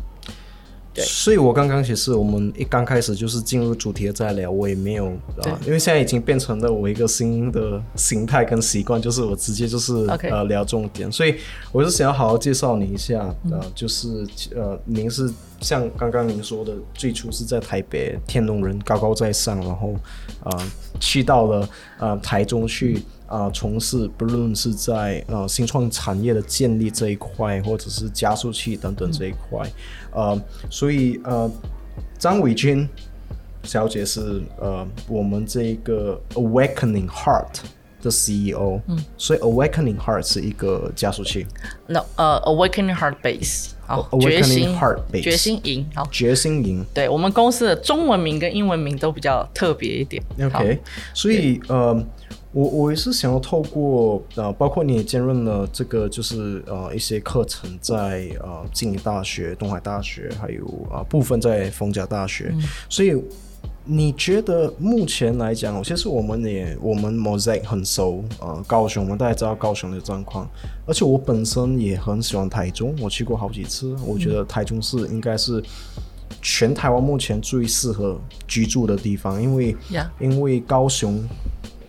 [0.94, 1.04] 对。
[1.04, 9.94] 所以我刚刚其实我们一刚开始就是进入主题在聊，我也没有啊，因为现在已经变成了我一个新的形态跟习惯，就是我直接就是
[10.30, 11.36] 呃聊重点，所以
[11.72, 13.52] 我是想要好好介绍你一下，嗯。
[13.52, 14.26] 呃，就是
[14.56, 19.94] 呃您是像刚刚您说的，最初是在台北天龙人高高在上，然后
[20.44, 20.52] 呃
[21.00, 23.02] 去到了呃台中去。
[23.30, 29.72] 啊、从事不论是在呃新创产业的建立这一块，或者是加速器等等这一块，
[30.12, 31.50] 呃，所以呃，
[32.18, 32.90] 张伟君
[33.64, 37.60] 小姐是呃我们这一个 Awakening Heart
[38.02, 41.46] 的 CEO，嗯，所以 Awakening Heart 是一个加速器，
[41.88, 44.76] 那呃，Awakening Heart Base，好决心
[45.22, 46.86] 决心营，好，决心营。
[46.94, 50.24] 对我们公司的中文名跟英文名都比较特别一点。
[50.42, 50.80] OK，
[51.14, 52.02] 所以呃，
[52.52, 62.54] 我我也是想要透过呃，包括你也兼任了这个就是呃一些课程在呃静宜大学、东海大学，还有啊、呃部分在逢甲大学，
[62.90, 63.22] 所以。
[63.92, 70.48] 你觉得目前来讲，其实我们也我们 Mosaic 很熟，呃，高雄，我们大家知道高雄的状况，
[70.86, 75.64] 而且我本身也很喜欢台中，我去过好几次，我觉得台中市应该是
[76.40, 81.28] 全台湾目前最适合居住的地方，因为呀因为高雄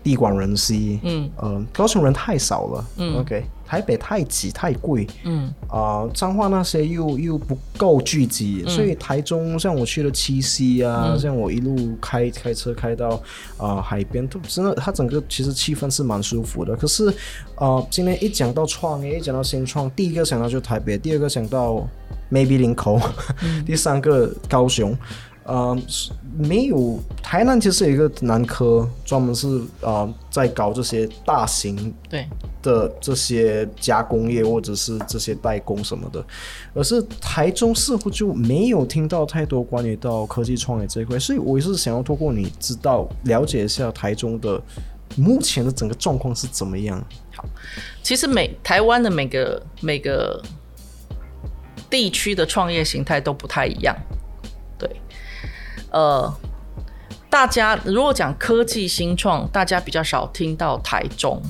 [0.02, 13.20] 地广人稀，嗯，呃，高雄人太少了，嗯，OK，台北太挤太贵，嗯，啊、彰化那些又又不够聚集，所以台中像我去了七夕啊，像我一路开开车开到
[13.58, 16.74] 啊、海边，都真的，它整个其实气氛是蛮舒服的。
[16.74, 17.12] 可是
[17.56, 21.86] 呃，今天一讲到创业，一讲到新创，第一个想到就台北，第二个想到
[22.32, 22.98] maybe 林口，
[23.66, 24.96] 第三个高雄。
[25.44, 25.76] 呃，
[26.38, 32.28] 没有台南其实有一个南科，专门是呃在搞这些大型对，
[32.62, 36.24] 的这些加工业或者是这些代工什么的，
[36.74, 44.60] 而是台中似乎就没有听到太多关于到科技创业这一块，所以我也是想要透过你知道了解一下台中的
[45.16, 47.02] 目前的整个状况是怎么样。
[47.34, 47.44] 好。
[48.02, 50.40] 其实每台湾的每个每个
[51.88, 54.19] 地区的创业形态都不太一样，对，
[55.90, 56.32] 呃，
[57.28, 61.42] 大家如果讲科技新创，大家比较少听到台中，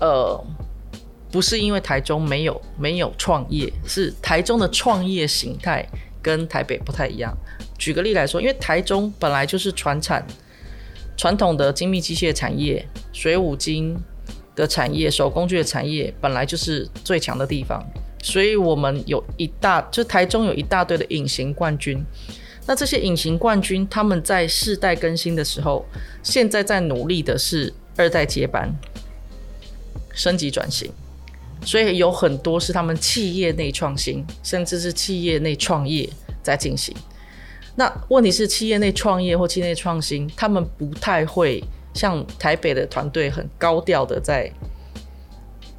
[0.00, 0.44] 呃，
[1.30, 5.86] 不是因为台中没有没有创业，是台中的创业形态
[6.20, 7.36] 跟台北不太一样。
[7.78, 10.26] 举个例来说，因为台中本来就是传产
[11.16, 13.96] 传统的精密机械产业、水五金
[14.56, 17.84] 的产业、手工具的产业本来就是最强的地方，
[18.22, 22.04] 所以我们有一大，就台中有一大堆的隐形冠军。
[22.66, 25.84] 那这些隐形冠军，他们在世代更新的时候，
[26.22, 28.74] 现在在努力的是二代接班、
[30.12, 30.90] 升级转型，
[31.64, 36.08] 所以有很多是他们企业内创新，甚至是企业内创业
[36.42, 36.94] 在进行。
[37.76, 41.62] 那问题是，企业内创业或企业内创新，他们不太会
[41.94, 44.50] 像台北的团队很高调的在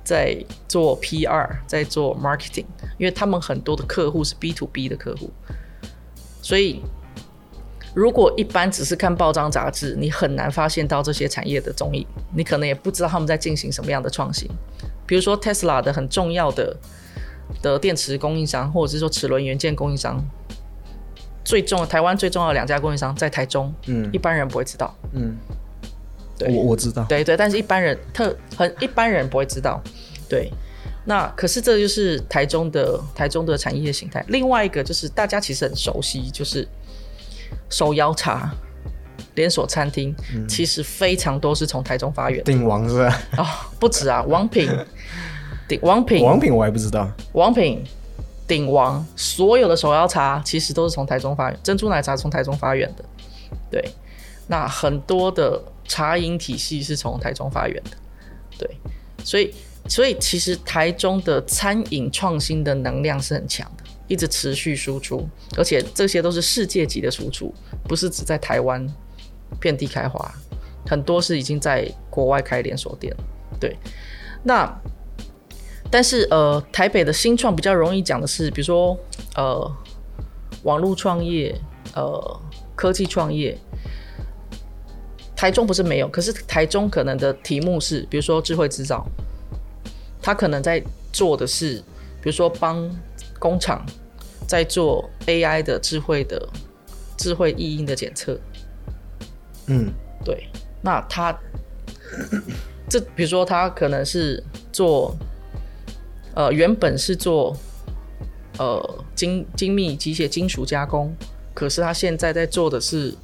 [0.04, 2.66] 在做 PR，在做 marketing，
[2.98, 5.32] 因为他们很多的客户是 B to B 的客户，
[6.48, 6.82] 所以
[7.94, 14.50] 如果一般只是看报章杂志，你很难发现到这些产业的踪影，你可能也不知道他们在进行什么样的创新。
[15.06, 16.78] 比如说 Tesla 的很重要的
[17.62, 20.24] 的电池供应商，或者是说齿轮元件供应商。
[21.44, 24.96] 最重要，台湾最重要的两家供应商在台中，嗯一般人不会知道。
[25.12, 25.36] 嗯，
[26.38, 27.04] 对我我知道。
[27.10, 29.82] 对对，但是一般人特很一般人不会知道。
[30.30, 30.50] 对，
[31.10, 34.22] 那可是这就是台中的台中的产业形态。
[34.28, 36.68] 另外一个就是大家其实很熟悉，就是
[37.70, 38.52] 手摇茶
[39.36, 40.14] 连锁餐厅，
[40.50, 43.22] 其实非常多是从台中发源的鼎王是吧？
[43.38, 43.48] 哦，
[43.80, 44.70] 不止啊， 王品、
[45.66, 47.10] 鼎王品、王品我还不知道。
[47.32, 47.82] 王品、
[48.46, 53.06] 鼎王，所有的手摇茶其实都是从台中发源，珍珠奶茶从台中发源的。
[53.72, 53.82] 对，
[54.48, 57.92] 那很多的茶饮体系是从台中发源的。
[58.58, 58.70] 对，
[59.24, 59.54] 所以
[59.88, 68.86] 所以其实台中的餐饮创新的能量是很强的，一直持续输出，而且这些都是世界级的输出，不是只在台湾
[69.60, 70.32] 遍地开花。
[70.86, 73.16] 很多是已经在国外开连锁店。
[73.60, 73.76] 对，
[74.44, 74.74] 那
[75.90, 78.98] 但是呃，台北的新创比较容易讲的是，比如说
[79.36, 79.72] 呃，
[80.64, 81.56] 网络创业，
[81.96, 82.42] 呃，
[82.76, 83.58] 科技创业。
[85.36, 89.08] 台中不是没有，可是台中可能的题目是，比如说智慧制造，
[90.28, 91.78] 他可能在做的是，
[92.22, 92.94] 比如说帮
[93.40, 93.86] 工厂
[94.46, 96.50] 在做 AI 的智慧的
[97.16, 98.38] 智慧意音的检测。
[99.68, 99.90] 嗯，
[100.26, 100.50] 对，
[100.82, 101.34] 那他
[102.90, 105.16] 这比如说他可能是做，
[106.36, 107.56] 呃，原本是做
[108.58, 111.16] 呃精精密机械金属加工，
[111.54, 113.16] 可是他现在在做的是。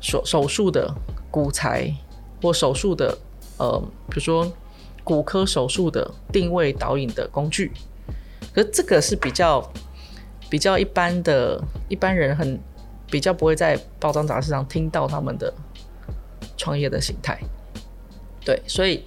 [0.00, 0.94] 手手术的
[1.28, 1.92] 骨材
[2.40, 3.18] 或手术的
[3.56, 4.48] 呃，比如说
[5.08, 7.72] 骨科手术的定位导引的工具，
[8.52, 9.72] 可是这个是比较
[10.50, 12.60] 比较一般的，一般人很
[13.10, 15.50] 比较不会在报章杂志上听到他们的
[16.58, 17.38] 创业的形态。
[18.44, 19.02] 对，所以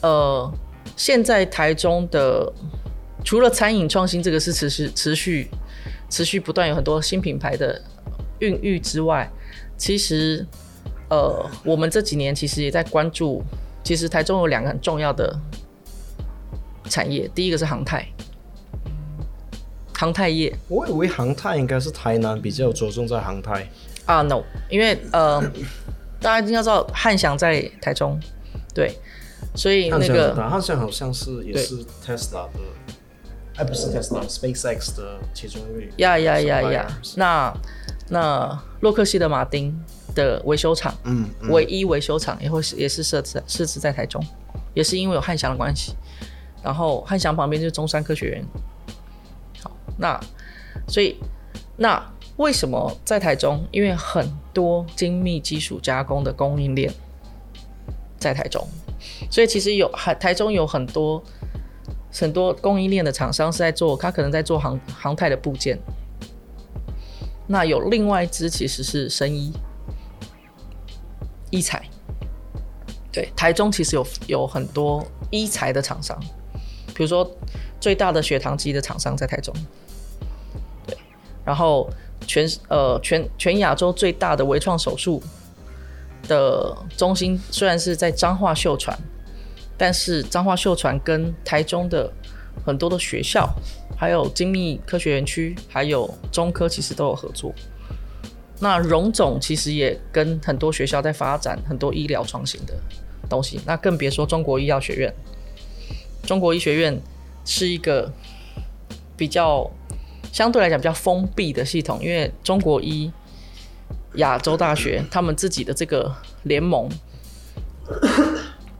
[0.00, 0.50] 呃，
[0.96, 2.50] 现在台中的
[3.22, 5.50] 除了餐饮创新这个是持续持续
[6.08, 7.78] 持续不断有很多新品牌的
[8.38, 9.30] 孕育之外。
[9.76, 10.46] 其实，
[11.10, 13.42] 呃，我们这几年其实也在关注。
[13.82, 15.38] 其实台中有两个很重要的
[16.84, 18.06] 产业，第一个是航太，
[19.92, 20.54] 航太业。
[20.68, 23.68] 我以为航太应该是台南比较着重在航太。
[24.06, 25.40] 啊，no，因为呃，
[26.20, 28.20] 大家一定要知道汉翔在台中，
[28.74, 28.96] 对，
[29.54, 32.60] 所以那个汉翔好像是也是 Tesla 的，
[33.56, 35.92] 哎，不是 Tesla，SpaceX 的其中一位。
[35.96, 37.52] 呀呀呀呀，那。
[38.08, 39.74] 那洛克希德马丁
[40.14, 44.24] 的维修厂，嗯，唯一维修厂也会是也是设置设置在台中，
[44.74, 45.94] 也是因为有汉翔的关系。
[46.62, 48.44] 然后汉翔旁边就是中山科学园。
[49.62, 50.20] 好，那
[50.86, 51.16] 所以
[51.76, 52.02] 那
[52.36, 53.66] 为什么在台中？
[53.70, 56.92] 因为很多精密基础加工的供应链
[58.18, 58.66] 在台中，
[59.30, 61.22] 所以其实有台台中有很多
[62.12, 65.78] 很多供应链的厂商是在做，他可能在做航航太的部件。
[67.48, 69.52] 那有另外一支其实是生医，
[71.52, 71.80] 医材。
[73.12, 76.18] 对，台中其实有有很多医材的厂商，
[76.92, 77.30] 比如说
[77.78, 79.54] 最大的血糖机的厂商在台中。
[80.84, 80.96] 对，
[81.44, 81.88] 然后
[82.26, 85.22] 全呃全全亚洲最大的微创手术
[86.26, 88.98] 的中心虽然是在彰化秀传，
[89.78, 92.12] 但是彰化秀传跟台中的
[92.66, 93.48] 很多的学校。
[93.94, 97.54] 还有精密科学园区，还有中科，其实都有合作。
[98.62, 102.72] 那荣总其实也跟很多学校在发展很多医疗创新的
[103.28, 103.60] 东西。
[103.66, 105.12] 那更别说中国医药学院。
[106.24, 106.96] 中国医学院
[107.44, 108.10] 是一个
[109.16, 109.68] 比较
[110.32, 113.10] 相对来讲比较封闭的系统，因为中国医
[114.14, 116.88] 亚洲大学他们自己的这个联盟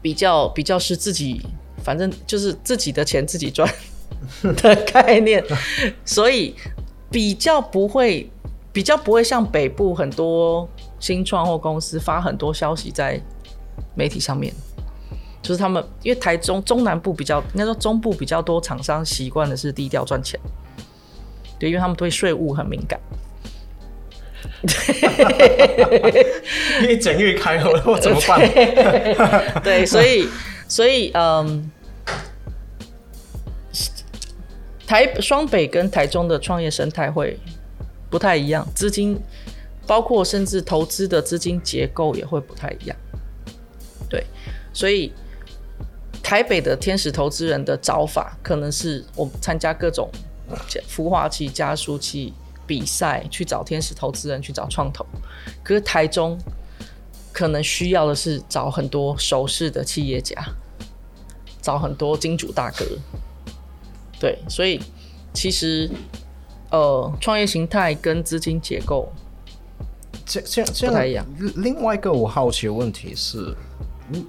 [0.01, 1.41] 比较比较是自己，
[1.83, 3.69] 反正就是自己的钱自己赚。
[4.55, 5.43] 的概念，
[6.05, 6.55] 所以
[7.11, 8.29] 比较不会，
[8.73, 10.67] 比较不会像北部很多
[10.99, 13.21] 新创或公司发很多消息在
[13.95, 14.51] 媒体上面，
[15.41, 20.39] 就是他们因为台中中南部比较，应该说中部比较多厂商习惯的是低调赚钱，
[21.59, 22.99] 对，因为他们对税务很敏感，
[26.81, 28.41] 越整越开了，我怎么办？
[29.63, 30.27] 对，所以
[30.67, 31.69] 所以嗯。
[34.85, 37.39] 台双北跟台中的创业生态会
[38.13, 39.19] 不太一样，资金
[39.87, 42.95] 包括甚至投资的资金结构也会不太一样。
[44.07, 44.23] 对，
[44.71, 45.11] 所以
[46.21, 50.11] 台北的天使投资人的找法，可能是我们参加各种
[50.87, 52.31] 孵化器、加速器
[52.67, 55.03] 比赛去找天使投资人去找创投，
[55.63, 56.37] 可是台中
[57.31, 60.35] 可能需要的是找很多熟识的企业家，
[61.63, 62.85] 找很多金主大哥。
[64.19, 64.79] 对，所以
[65.33, 65.89] 其实
[66.73, 69.07] 呃，创业形态跟资金结构
[70.25, 71.23] 这这这不太一样。
[71.57, 73.55] 另外一个我好奇的问题是，
[74.11, 74.25] 嗯，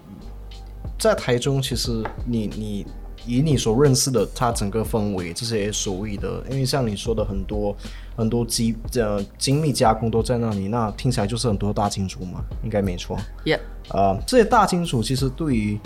[0.99, 2.87] 在台中，其实你你
[3.25, 7.75] 以你所认识的它整个氛围，这些所谓的，因为像你说的很多
[8.15, 13.17] 很多机呃精密加工都在那里，那听起来就是很多大金主嘛，应该没错。
[13.47, 15.81] Yeah，呃，这些大金主其实对于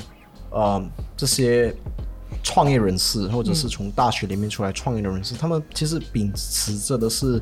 [0.51, 0.85] 呃
[1.17, 1.73] 这些。
[2.43, 7.41] 创业人士，或者是从大学里面出来创业的人士，他们其实秉持着的是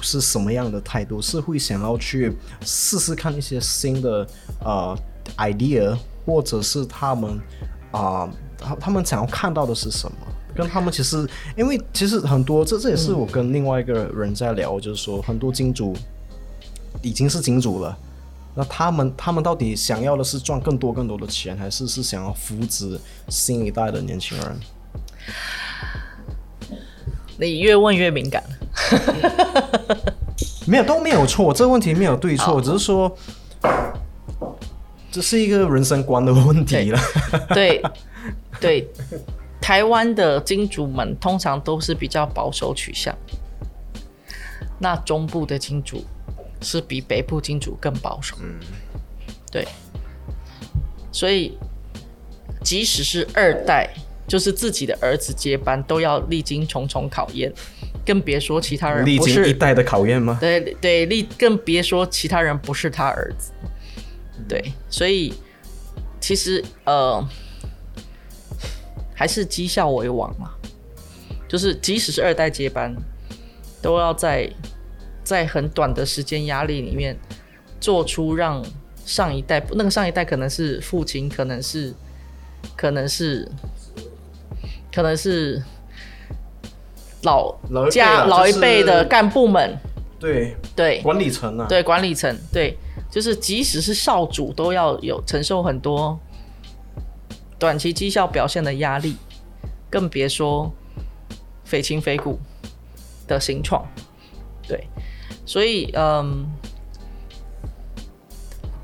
[0.00, 1.20] 是什么样的态度？
[1.20, 4.26] 是会想要去试试看一些新的
[4.64, 4.96] 呃
[5.36, 7.40] idea，或者是他们
[7.90, 8.28] 啊，
[8.58, 10.16] 他他们想要看到的是什么？
[10.54, 11.26] 跟他们其实，
[11.56, 15.96] 因为其实很多，这这也是我跟另外一个人在聊，就是说很多金主
[17.00, 17.96] 已经是金主了，
[18.54, 24.60] 那他们他们到底想要的是赚更多更多的钱，还是是想要扶植新一代的年轻人？
[27.38, 28.44] 你越问越敏感。
[30.66, 33.16] 没有都没有错，这个问题没有对错，只是说
[35.10, 37.00] 这是一个人生观的问题了。
[37.48, 37.82] 对
[38.60, 38.88] 对，
[39.60, 43.14] 台湾的金主们通常都是比较保守取向，
[44.78, 46.04] 那中部的金主
[46.62, 48.36] 是比北部金主更保守。
[48.40, 48.60] 嗯，
[49.50, 49.66] 对，
[51.10, 51.58] 所以
[52.62, 53.88] 即使是二代，
[54.28, 57.52] 就是自己的儿子接班，都要历经重重考验。
[58.04, 60.36] 更别说其他人历经一代的考验吗？
[60.40, 63.52] 对对，历更别说其他人不是他儿子。
[64.48, 65.32] 对，所以
[66.20, 67.24] 其实呃，
[69.14, 70.50] 还是绩效为王嘛。
[71.48, 72.92] 就是即使是二代接班，
[73.82, 74.50] 都要在
[75.22, 77.16] 在很短的时间压力里面，
[77.80, 78.64] 做出让
[79.04, 81.94] 上一代那个上一代可能是父亲，可能是
[82.76, 83.50] 可能是
[84.92, 85.62] 可能是。
[87.24, 87.56] 老
[87.88, 89.78] 家老一辈的干部们，
[90.18, 92.76] 对对，管理层啊，对管理层，对，
[93.08, 96.18] 就是即使是少主都要有承受很多
[97.60, 99.14] 短期绩效表现的压力，
[99.88, 100.68] 更别说
[101.64, 102.40] 非亲非故
[103.28, 103.86] 的新创，
[104.66, 104.84] 对，
[105.44, 106.46] 所以嗯，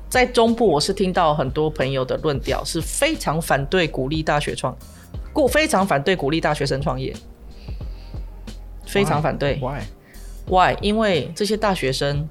[0.09, 4.75] 在中部我是听到很多朋友的论调是非常反对鼓励大学创，
[5.33, 7.15] 故非常反对鼓励大学生创业。
[8.85, 9.59] 非常反对。
[9.61, 10.75] Why？Why？
[10.81, 12.27] 因为这些大学生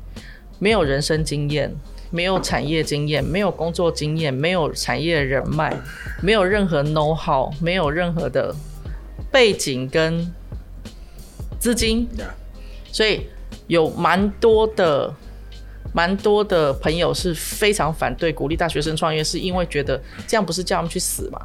[0.59, 1.72] 没有人生经验，
[2.11, 5.72] 没有产业经验，没有工作经验，没有产业人脉，
[6.20, 8.53] 没有任何 know how，没有任何的
[9.31, 10.35] 背景跟
[11.61, 12.09] 资金。
[12.91, 13.29] 所以
[13.69, 15.14] 有蛮多的、
[15.95, 21.41] 蛮多的朋友是非常反对鼓励大学生创业，是因为觉得这样不是叫他们去死吗？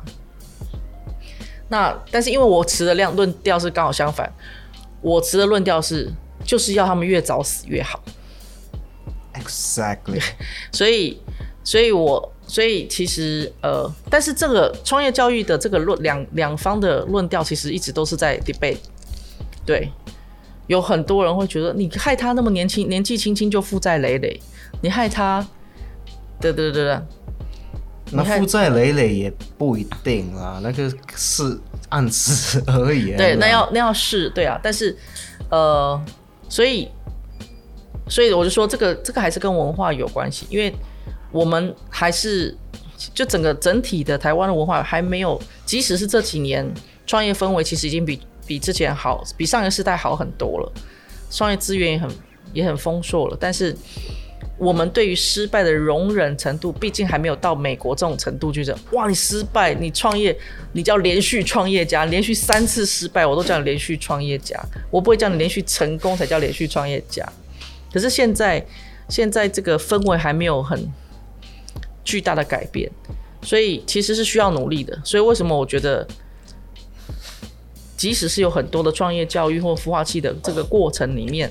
[1.70, 4.32] 那但是因为我持的量论调是刚好相反。
[5.02, 6.10] 我持的论调是，
[6.46, 8.02] 就是要他们越早死越好。
[9.34, 10.24] Exactly。
[10.72, 11.20] 所以，
[11.64, 18.78] 所以我，所以其实，呃，但是这个创业教育的这个论两两方的论调，其实一直都是在 debate。
[19.66, 19.92] 对，
[20.68, 24.40] 有很多人会觉得，你害他那么年轻，年纪轻轻就负债累累，
[24.82, 25.46] 你害他，
[26.40, 27.00] 对对对对。
[28.12, 31.60] 那负债累累也不一定啊，那个是。
[31.90, 33.16] 暗示而已。
[33.16, 34.60] 对，那要那要是，对啊。
[34.64, 34.98] 但是，
[35.52, 36.04] 呃，
[36.50, 36.90] 所以，
[38.10, 40.74] 所以我就说，这个这个还是跟文化有关系，因为
[41.32, 42.58] 我们还是
[43.14, 46.68] 就整个整体的台湾的文化还没有，即使是这几年
[47.06, 50.72] 创业氛围其实已经比比之前好，比上一个时代好很多了，
[51.30, 52.10] 创业资源也很
[52.54, 53.76] 也很丰硕了，但是。
[54.60, 60.34] 我们对于失败的容忍程度，毕竟还没有到美国这种程度，就是哇，你失败，你创业，
[60.74, 64.58] 你叫连续创业家，连续三次失败，我都叫你连续创业家，
[64.92, 67.28] 我不会叫你连续成功才叫连续创业家。
[67.92, 68.64] 可是现在，
[69.10, 70.88] 现在这个氛围还没有很
[72.06, 72.90] 巨大的改变，
[73.42, 74.98] 所以其实是需要努力的。
[75.04, 76.08] 所以为什么我觉得，
[78.04, 81.50] 即使是有很多的创业教育或孵化器的这个过程里面。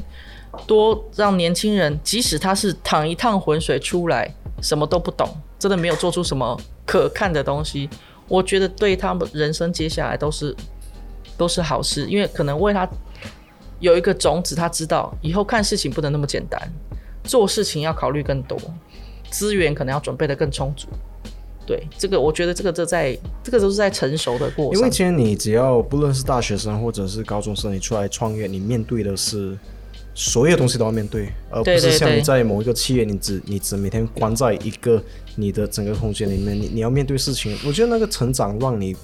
[0.67, 4.31] 多让年轻人，即使他是淌一趟浑水出来，
[4.61, 5.27] 什么都不懂，
[5.59, 7.89] 真的没有做出什么可看的东西，
[8.29, 10.55] 我觉得对他们人生接下来都是
[11.39, 12.87] 都是好事，因为可能为他
[13.81, 16.61] 有一个种子，他知道以后看事情不能那么简单，
[17.25, 18.59] 做事情要考虑更多，
[19.31, 20.87] 资源可能要准备的更充足。
[21.67, 24.79] 对，这个我觉得这个都在这个都是在成熟的过程。
[24.79, 29.59] 因为其实你只要不论是大学生或者是高中生，你出来创业，你面对的是。
[30.15, 35.03] 所有东西都要面对，而不是像你在某一个企业，你只你只每天关在一个
[35.37, 37.57] 你的整个空间里面，你你要面对事情。
[37.67, 38.95] 我觉得那个成长让你，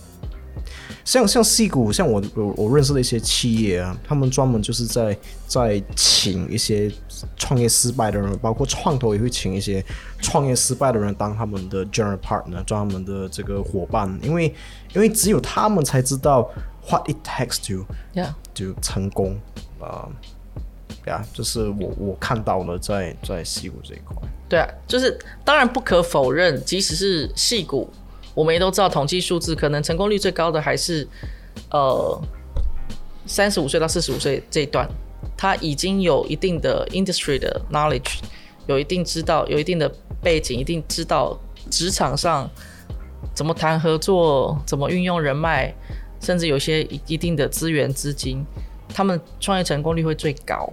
[1.04, 6.90] 像像戏骨，像我我我认识的一些企业啊，他们专门就是在在请一些
[7.36, 9.84] 创业失败的人，包括创投也会请一些
[10.20, 14.54] 创业失败的人当他们的 general partner，当他们的这个伙伴，因为
[14.94, 16.48] 因为只有他们才知道
[16.88, 17.84] what it takes to
[18.14, 19.38] yeah 就成功
[19.80, 20.08] 啊。
[21.06, 24.14] 呀，就是我我看到了在在戏骨这一块。
[24.46, 27.90] 对啊，就是当然不可否认，即使是戏骨，
[28.38, 31.04] 我们也都知道统计数字，可能成功率最高的还是
[31.72, 32.22] 呃
[33.26, 34.88] 三十五岁到四十五岁这一段，
[35.36, 38.20] 他已经有一定的 industry 的 knowledge，
[38.68, 41.36] 有一定知道，有一定的背景，一定知道
[41.68, 42.48] 职场上
[43.34, 45.74] 怎么谈合作，怎么运用人脉，
[46.20, 48.46] 甚至有些一定的资源资金。
[48.94, 50.72] 他们创业成功率会最高，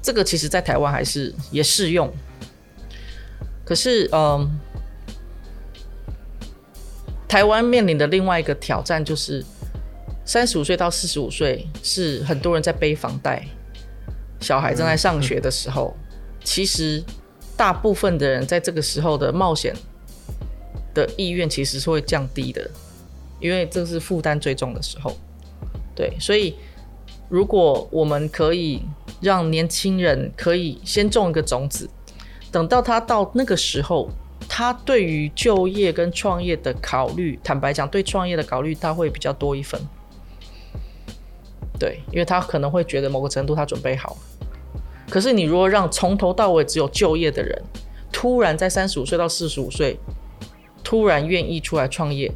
[0.00, 2.08] 这个其实在台湾还是也适用。
[3.64, 4.48] 可是，嗯，
[7.28, 9.44] 台湾面临的另外一个挑战就是，
[10.24, 13.44] 三十五岁到四十五岁是很多人在背房贷，
[14.40, 15.94] 小孩正在上学的时候，
[16.44, 17.02] 其实
[17.56, 19.74] 大部分的人在这个时候的冒险
[20.94, 22.70] 的意愿其实是会降低的，
[23.40, 25.16] 因为这是负担最重的时候。
[25.96, 26.54] 对，所以
[27.28, 28.82] 如果我们可以
[29.20, 31.88] 让年轻人可以先种一个种子，
[32.52, 34.08] 等到他到那个时候，
[34.48, 39.80] 他对于就业跟创业的考虑，坦白讲，对创业的考虑他会比较多一分。
[41.78, 44.16] 对，因为他可能会觉得某个程度他准备好。
[45.10, 47.62] 可是你如果让从头到尾只有就业的人，
[48.12, 49.98] 突然在三十五岁到四十五岁，
[50.82, 52.30] 突然愿意出来创业，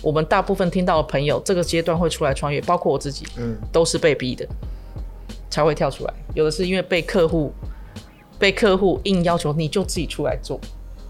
[0.00, 4.46] 我们大部分听到的朋友，这个阶段会出来创业，包括我自己，嗯，都是被逼的
[5.50, 6.14] 才会跳出来。
[6.34, 7.52] 有的是因为被客户
[8.38, 10.58] 被客户硬要求你就自己出来做，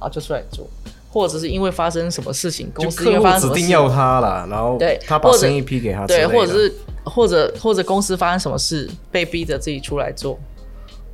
[0.03, 0.67] 啊，就出来做，
[1.11, 6.73] 或者是因为发生什么事情，公司因为发生指定要他了，然后对他把生意批给他对，或者是
[7.05, 10.39] 或者或者公司发生什么事，被逼着自己出来做，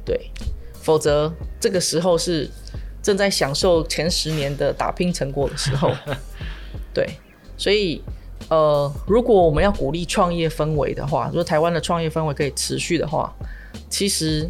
[0.05, 0.31] 对，
[0.81, 2.49] 否则这个时候是
[3.03, 5.91] 正在享受前十年的打拼成果的时候，
[6.95, 7.09] 对，
[7.57, 8.03] 所以
[8.49, 13.33] 呃，如果我们要鼓励创业氛围的话，如果台湾的创业氛围可以持续的话，
[13.91, 14.49] 其实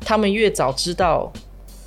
[0.00, 1.32] 他们越早知道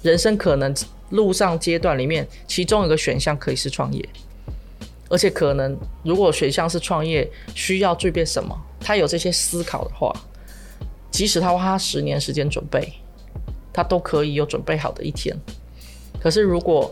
[0.02, 0.74] 人生可能
[1.16, 4.08] 路上阶段里面，其中一个选项可以是创业。
[5.08, 8.56] 而且可能，如果选项是创业，需要具备什么？
[8.80, 10.12] 他有这些思考的话，
[11.12, 12.94] 即使他花十年时间准备，
[13.72, 15.36] 他都可以有准备好的一天。
[16.20, 16.92] 可是如果，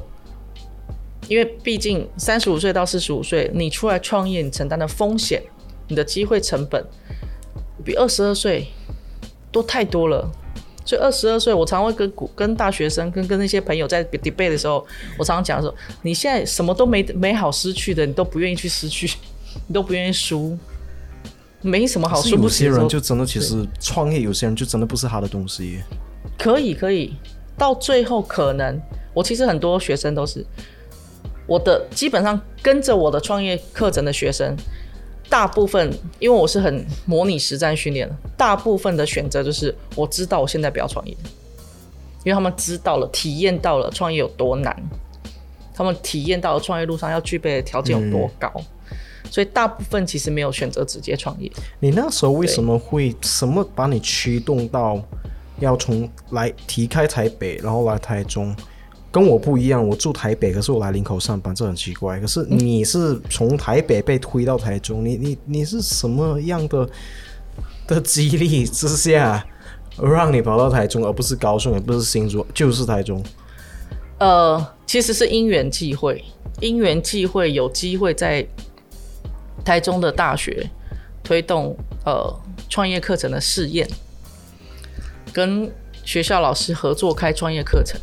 [1.27, 5.41] 因为毕竟三十五岁到四十五岁，你出来创业，你承担的风险、
[5.87, 6.85] 你的机会成本，
[7.83, 8.67] 比二十二岁
[9.51, 10.31] 多太多了。
[10.85, 14.85] 所以二十二岁，我常会跟股跟大学生、跟跟那些朋友在 debate 的时候，
[15.17, 19.07] 我常常讲说，你现在什么都没没好失去的，你都不愿意去失去，
[19.67, 20.57] 你都不愿意输，
[21.61, 25.79] 没什么好输不起的时候些人就真的其实创业，有些人就真的不是他的东西。
[26.37, 27.13] 可以可以，
[27.57, 28.81] 到最后可能，
[29.13, 30.45] 我其实很多学生都是
[31.47, 34.55] 我的，基本上跟着我的创业课程的学生，
[35.33, 41.17] 大部分因为我是很模拟实战训练的，大部分的选择就是我知道我现在不要创业，
[42.23, 44.79] 因为他们知道了、体验到了创业有多难，
[45.73, 48.47] 他们体验到了创业路上要具备的条件有多高，
[49.31, 51.51] 所以大部分其实没有选择直接创业。
[51.79, 55.01] 你那时候为什么会什么把你驱动到
[55.59, 58.55] 要从来离开台北，然后来台中？
[59.13, 62.19] 跟我不一样，我住台北，可是我来林口上班，这很奇怪。
[62.19, 66.89] 可是你是从台北被推到台中，你你你是什么样的
[67.85, 69.45] 的激励之下，
[70.01, 73.23] 让你跑到台中，而不是高雄，也不是新竹，就是台中？
[74.17, 76.25] 呃，其实是因缘际会，
[76.59, 78.43] 因缘际会有机会在
[79.63, 80.67] 台中的大学
[81.23, 82.33] 推动呃
[82.67, 83.87] 创业课程的试验，
[85.31, 85.71] 跟
[86.03, 88.01] 学校老师合作开创业课程。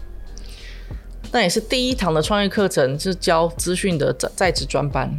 [1.33, 5.11] 那也是第一堂的创业课程，是教资讯的在在职专班。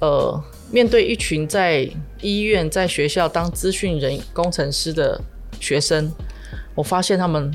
[0.00, 1.88] 呃，面对一群在
[2.20, 5.20] 医院、在学校当资讯人工程师的
[5.60, 6.10] 学生，
[6.74, 7.52] 我发现他们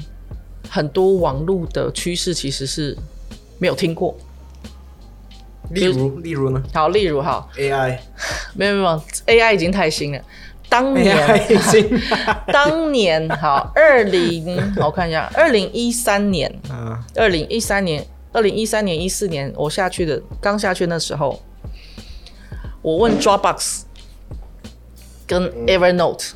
[0.70, 2.98] 很多网络的趋势其实是
[3.60, 4.18] 没有听过。
[5.72, 8.00] 例如，例如呢好，例如哈，？AI
[8.56, 10.22] 没有没有，AI 已经太新了。
[10.70, 11.16] 当年
[11.52, 12.02] 已经
[12.52, 21.42] 当年好，二零我看一下，二零一三年，啊，二零一三年，二零一三年一四年我下去的，刚下去那时候，
[22.82, 23.84] 我问 Dropbox
[25.26, 26.32] 跟 Evernote，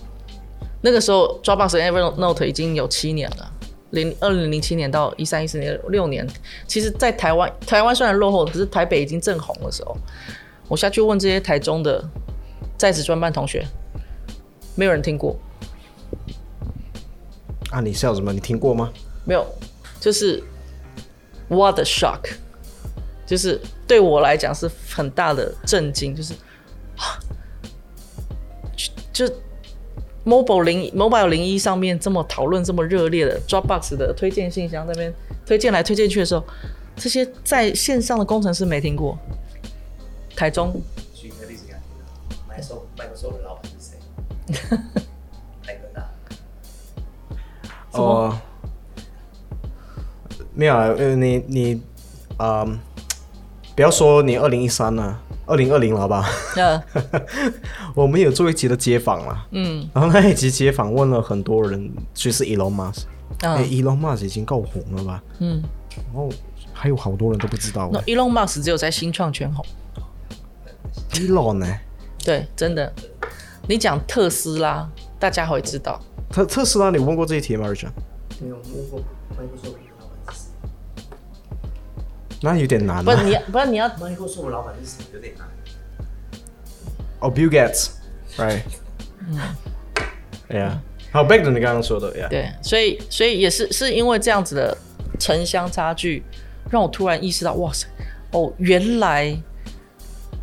[0.81, 3.51] 那个时候 Dropbox 跟 Evernote 已经有七年了。
[3.91, 6.25] 零二零零七年到一三一四年六年，
[6.65, 9.93] 其实，在台湾，台湾虽然落后，可是台北已经正红的时候，
[10.69, 12.01] 我下去问这些台中的
[12.77, 13.65] 在职专班同学，
[14.75, 15.37] 没有人听过，
[17.69, 18.31] 啊，你笑什么？
[18.31, 18.91] 你听过吗？
[19.25, 19.45] 没有，
[19.99, 20.41] 就是
[21.47, 22.19] what a shock，
[23.25, 26.33] 就是对我来讲是很大的震惊，就是
[26.95, 27.19] 啊
[29.13, 29.35] 就就
[30.25, 35.13] mobile 零 mobile 零一上面这么讨论这么热烈的 Dropbox 的推荐信箱那边
[35.45, 36.43] 推荐来推荐去的时候，
[36.95, 39.17] 这些在线上的工程师没听过。
[40.33, 40.81] 台中
[47.91, 48.35] 哦，
[50.53, 51.81] 没有啊，呃，你你，
[52.37, 52.79] 嗯，
[53.75, 56.25] 不要说你二零一三了，二零二零了，好吧？
[56.55, 56.81] 呃
[57.93, 63.01] 我们有做一集的街访啦，嗯然后那一集街访问了很多人，就是 Elon Musk，
[63.41, 65.21] 哎、嗯 e l o n Musk 已经够红了吧？
[65.39, 65.61] 嗯
[65.97, 66.29] 然后
[66.71, 69.65] 还有好多人都不知道那 Elon Musk 只有在新创圈红
[71.11, 71.67] ，Elon 呢？
[72.23, 72.91] 对，真的。
[73.67, 74.89] 你讲特斯拉，
[75.19, 76.01] 大家会知道。
[76.29, 77.91] 特特斯拉，你问过这一题吗？Richard？
[78.39, 79.47] 没有问过老板
[80.35, 80.47] 是
[82.41, 83.03] 那有点难、啊。
[83.03, 85.05] 不是你要，不是你要，？Microsoft 老板是谁？
[85.13, 85.47] 有点难。
[87.19, 88.61] 哦、b i l l Gates，right？
[89.19, 89.37] 嗯
[90.49, 90.79] ，Yeah。
[91.11, 92.29] 好 b a c k 你刚刚说的，Yeah。
[92.29, 94.75] 对，所以所以也是是因为这样子的
[95.19, 96.23] 城乡差距，
[96.71, 97.85] 让我突然意识到，哇塞，
[98.31, 99.39] 哦，原来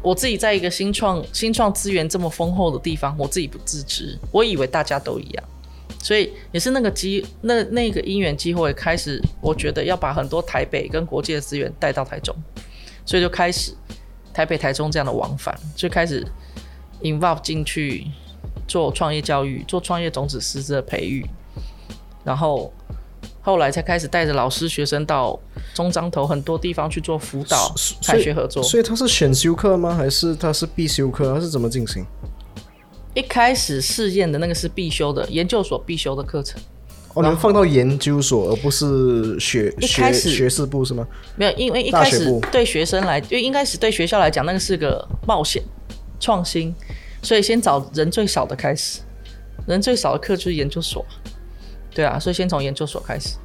[0.02, 5.44] 我自己在一个新创新创资源这么丰厚的地方，我自己不自知，我以为大家都一样，
[6.00, 12.34] 所以也是那个机那那个因缘机会开始，我觉得要把很多台北跟国际的资源带到台中，
[13.04, 13.72] 所以就开始
[14.32, 16.24] 台北台中这样的往返，就开始
[17.02, 18.06] involve 进去
[18.68, 21.26] 做创业教育，做创业种子师资的培育，
[22.24, 22.72] 然后
[23.48, 25.40] 后来才开始带着老师学生到
[25.72, 27.74] 中彰头很多地方去做辅导、
[28.06, 28.62] 开学合作。
[28.62, 29.94] 所以他是选修课吗？
[29.94, 31.32] 还是他是必修课？
[31.32, 32.04] 他是怎么进行？
[33.14, 36.60] 一开始试验的那个是必修的，研究所必修的课程。
[37.14, 41.08] 哦，你们放到研究所，而不是学学一开始学士部是吗？
[41.34, 45.62] 没有，因为一开始对学生来，因为一开始对学校来讲，那个是个冒险、
[46.20, 46.74] 创新，
[47.22, 49.00] 所以先找人最少的开始。
[49.66, 51.02] 人最少的课就是研究所，
[51.90, 53.36] 对啊，所以先从研究所开始。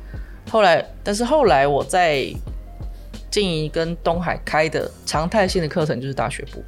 [0.51, 2.27] 后来，但是后来我在
[3.31, 6.63] 静怡跟东海开的常态性的课程就是大学部，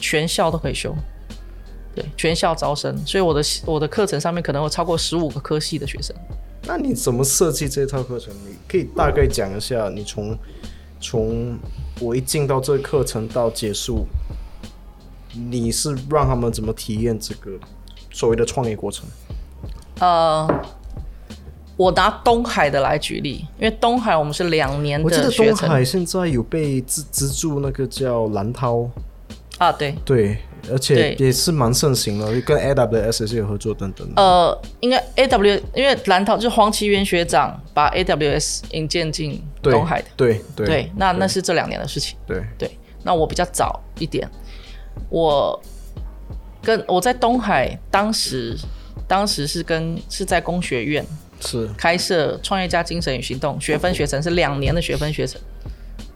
[0.00, 0.94] 全校都可以修，
[1.94, 6.16] 对，全校招生，所以我的我的课程上面可能会超过十五个科系的学生。
[6.62, 8.32] 那你怎么设计这套课程？
[8.46, 10.38] 你可以大概讲一下，你从
[11.00, 11.58] 从
[12.00, 14.06] 我一进到这个课程到结束，
[15.32, 17.50] 你是让他们怎么体验这个
[18.10, 19.06] 所谓的创业过程？
[20.00, 20.46] 呃，
[21.76, 28.88] 我拿东海的来举例，因为东海我们是两年我记得东海现在有被资资助那个叫蓝涛，
[29.58, 30.38] 啊，对，对，
[30.70, 34.08] 而且也是蛮盛行的，跟 AWS 也是有合作等等。
[34.16, 42.16] 呃，应该 A W，因为蓝涛就是黄奇源学长把 A W S 引荐进东海的，对对对，那那是这两年的事情。
[42.26, 42.42] 对。
[42.56, 42.70] 对，
[43.02, 44.28] 那我比较早一点，
[45.10, 45.62] 我
[46.62, 48.56] 跟我在东海当时，
[49.06, 51.04] 当时是跟是在工学院
[51.40, 55.40] 是开设创业家精神与行动学分学程，是两年的学分学程，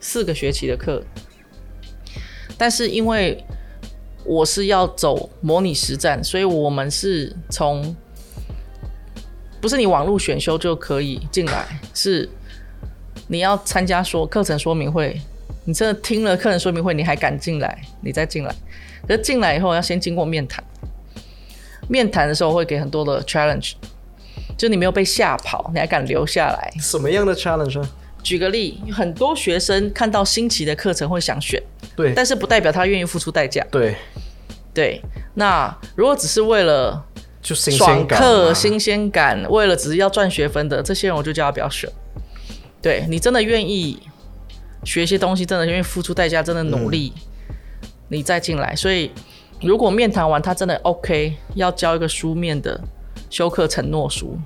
[0.00, 1.02] 四个学期的课。
[2.58, 3.42] 但是因为
[4.24, 7.96] 我是要走模拟实战，所以我们是从
[9.60, 12.28] 不是你网络选修就可以进来， 是
[13.28, 15.20] 你要参加说课程说明会，
[15.64, 18.54] 你真的听了课程说明会，你还敢进来，你再进来。
[19.08, 20.62] 可是进来以后要先经过面谈，
[21.88, 23.72] 面谈的时候会给很多的 challenge，
[24.60, 26.70] 就你没有被吓跑，你还敢留下来。
[26.78, 27.88] 什么样的 challenge 呢？
[28.22, 31.58] 举个例，很多学生看到新奇的课程会想选，
[31.96, 33.66] 对但是不代表他愿意付出代价。
[33.70, 33.96] 对，
[34.74, 35.00] 对，
[35.32, 37.02] 那如果只是为了
[37.40, 41.90] 就新感课、新鲜感，为了只是要赚学分的这些人，我就叫他不要选。
[42.82, 43.98] 对你真的愿意
[44.84, 47.14] 学一些东西，真的愿意付出代价，真的努力，
[48.08, 48.76] 你再进来。
[48.76, 49.10] 所以
[49.62, 52.78] 如果面谈完他真的 OK，要交一个书面的
[53.30, 54.38] 休课承诺书，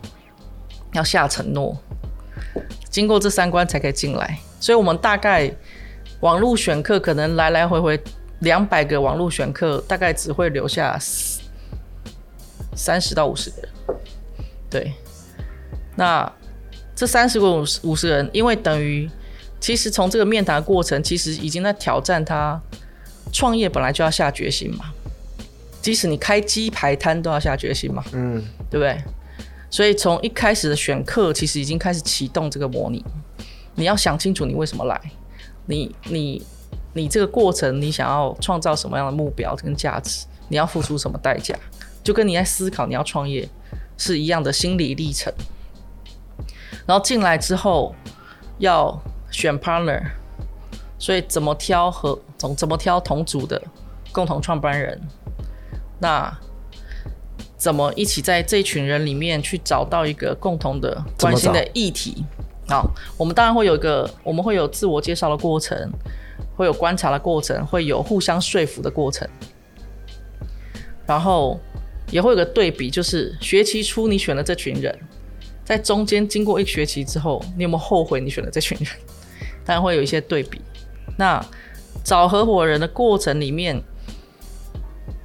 [0.92, 1.76] 要下承诺，
[2.90, 4.38] 经过这三关才可以进来。
[4.60, 5.50] 所以我们大概
[6.20, 8.00] 网络选课可能来来回回
[8.40, 10.98] 两百个网络选课，大概只会留下
[12.76, 13.70] 三十到五十个人。
[14.70, 14.92] 对，
[15.96, 16.30] 那
[16.94, 19.10] 这三十个五十五十人，因为等于
[19.60, 22.60] 其实从这个面谈过程，其实已经在挑战他
[23.32, 24.92] 创业本来就要下决心嘛。
[25.84, 28.98] 即使你开鸡排摊都要下决心嘛，嗯，对不对？
[29.68, 33.04] 所以从一开始的选课，其实已经开始启动这个模拟。
[33.74, 34.98] 你要想清楚你为什么来，
[35.66, 36.42] 你你
[36.94, 41.54] 你这个过程，你想要创造什么样的目标跟价值，你要付出什么代价，
[42.02, 43.46] 就跟你在思考你要创业
[43.98, 45.30] 是一样的心理历程。
[46.86, 47.94] 然后进来之后
[48.56, 48.98] 要
[49.30, 50.02] 选 partner，
[50.98, 53.60] 所以怎么挑和怎怎么挑同组的
[54.12, 54.98] 共同创办人，
[56.04, 56.30] 那
[57.56, 62.22] 怎么一起在这群人里面去找到一个共同的关心的议题？
[62.68, 65.90] 好，我们当然会有一个，我们会有自我介绍的过程，
[66.56, 69.26] 会有观察的过程，会有互相说服的过程，
[71.06, 71.58] 然后
[72.10, 74.94] 也会有个对比，就是学期初你选了这群人，
[75.64, 78.88] 在中间经过一学期之后，你有没有后悔你选了这群人？
[79.64, 80.60] 当然会有一些对比。
[81.16, 81.42] 那
[82.04, 83.82] 找合伙人的过程里面，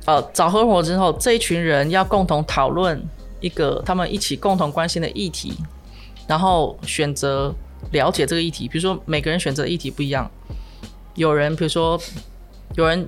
[0.06, 3.00] 呃，找合伙之后，这一群人要共同讨论
[3.40, 5.54] 一个他们一起共同关心的议题，
[6.28, 7.54] 然后选择
[7.92, 8.68] 了解这个议题。
[8.68, 10.30] 比如说每个人选择的议题不一样，
[11.16, 12.00] 有人比如说
[12.76, 13.08] 有人，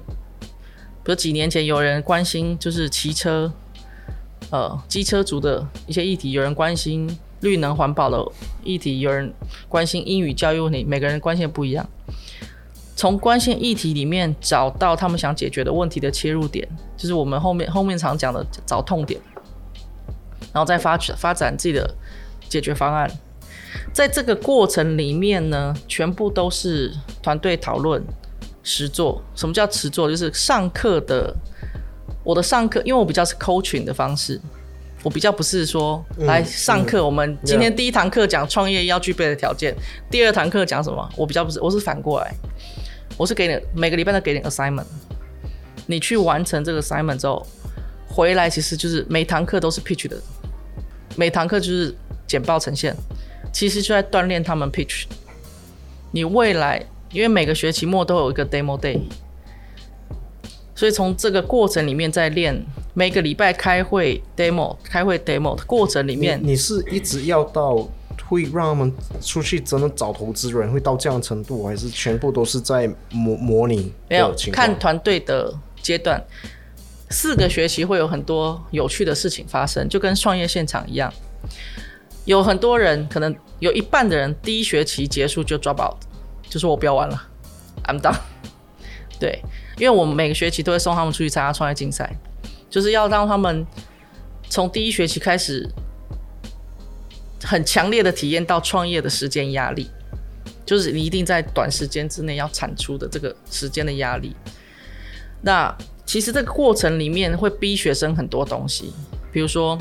[1.03, 3.51] 比如几年前有人关心就是骑车，
[4.51, 8.23] 呃，机车族的一些议题，有人关心绿能环保的
[8.63, 9.33] 议题，有人
[9.67, 11.87] 关心英语教育问题，每个人关心的不一样。
[13.01, 19.19] 从关心议题里面找到他们想解决的问题的切入点，就是我们后面后面常讲的找痛点，
[20.53, 21.95] 然后再发发展自己的
[22.47, 23.09] 解决方案。
[23.91, 26.93] 在这个过程里面呢，全部都是
[27.23, 28.03] 团队讨论、
[28.61, 29.19] 实做。
[29.33, 30.07] 什么叫实做？
[30.07, 31.35] 就是上课的
[32.23, 34.39] 我的上课，因为我比较是 coaching 的方式，
[35.01, 37.03] 我比较不是说来上课。
[37.03, 39.75] 我们今天第一堂课讲创业要具备的条件，
[40.11, 41.09] 第二堂课讲什么？
[41.17, 42.31] 我比较不是，我是反过来。
[43.21, 44.83] 我是给你每个礼拜都给你 assignment，
[45.85, 47.45] 你去完成这个 assignment 之后，
[48.07, 50.19] 回来其实就是每堂课都是 pitch 的，
[51.15, 51.95] 每堂课就是
[52.25, 52.95] 简报呈现，
[53.53, 55.03] 其实就在锻炼他们 pitch。
[56.09, 58.99] 你未来因为每个学期末都有一个 demo day，
[60.73, 62.65] 所以从这个过程里面在练，
[62.95, 67.87] 每个礼拜开会 demo，开会 demo 的过程里面，你是一直要到。
[68.31, 73.91] 会让他们出去真的找投资人，会到这样程度，还是全部都是在模模拟？
[74.07, 76.23] 没有看团队的阶段，
[77.09, 81.13] 四个学期会有很多有趣的事情发生，就跟创业现场一样。
[82.23, 85.97] 有很多人可能有一半的人第一学期结束就 drop out，
[86.49, 87.21] 就说我不要玩了
[87.83, 88.15] ，I'm done。
[89.19, 89.41] 对，
[89.77, 92.09] 因为我们每个学期都会送他们出去参加创业竞赛，
[92.69, 93.67] 就是要让他们
[94.49, 95.69] 从第一学期开始。
[97.43, 99.89] 很强烈的体验到创业的时间压力，
[100.65, 104.35] 就是你一定在短时间之内要产出的这个时间的压力。
[105.41, 105.75] 那
[106.05, 108.93] 其实这个过程里面会逼学生很多东西，
[109.31, 109.77] 比如说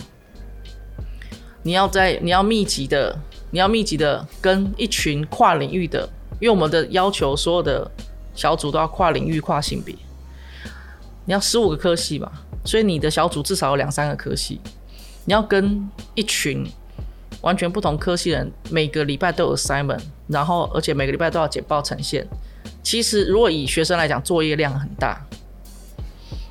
[1.62, 3.14] 你要在你要密集的
[3.50, 6.08] 你要密集的跟一群跨领域的，
[6.40, 7.90] 因为我们的要求所有的
[8.34, 9.94] 小组都要跨领域跨性别，
[11.26, 12.32] 你要十五个科系嘛，
[12.64, 14.60] 所以你的小组至少有两三个科系，
[15.26, 16.66] 你要跟一群。
[17.42, 22.26] 完全不同科系人，每个礼拜都有 assignment，然后而且每个礼拜都要简报呈现。
[22.82, 25.24] 其实如果以学生来讲，作业量很大，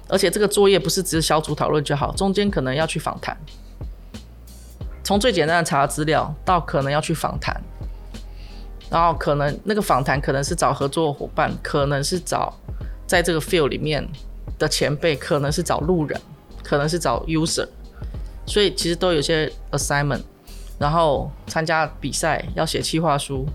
[0.07, 3.37] 而且这个作业不是只是小组讨论就好，中间可能要去访谈，
[5.03, 7.59] 从最简单的查资料到可能要去访谈，
[8.89, 12.53] 然后可能那个访谈可能是找合作伙伴，可能是找
[13.05, 14.07] 在这个 field 里面
[14.57, 16.19] 的前辈，可能是找路人，
[16.63, 17.67] 可能是找 user，
[18.45, 20.21] 所以其实都有些 assignment。
[20.79, 23.45] 然后参加比赛要写企划书，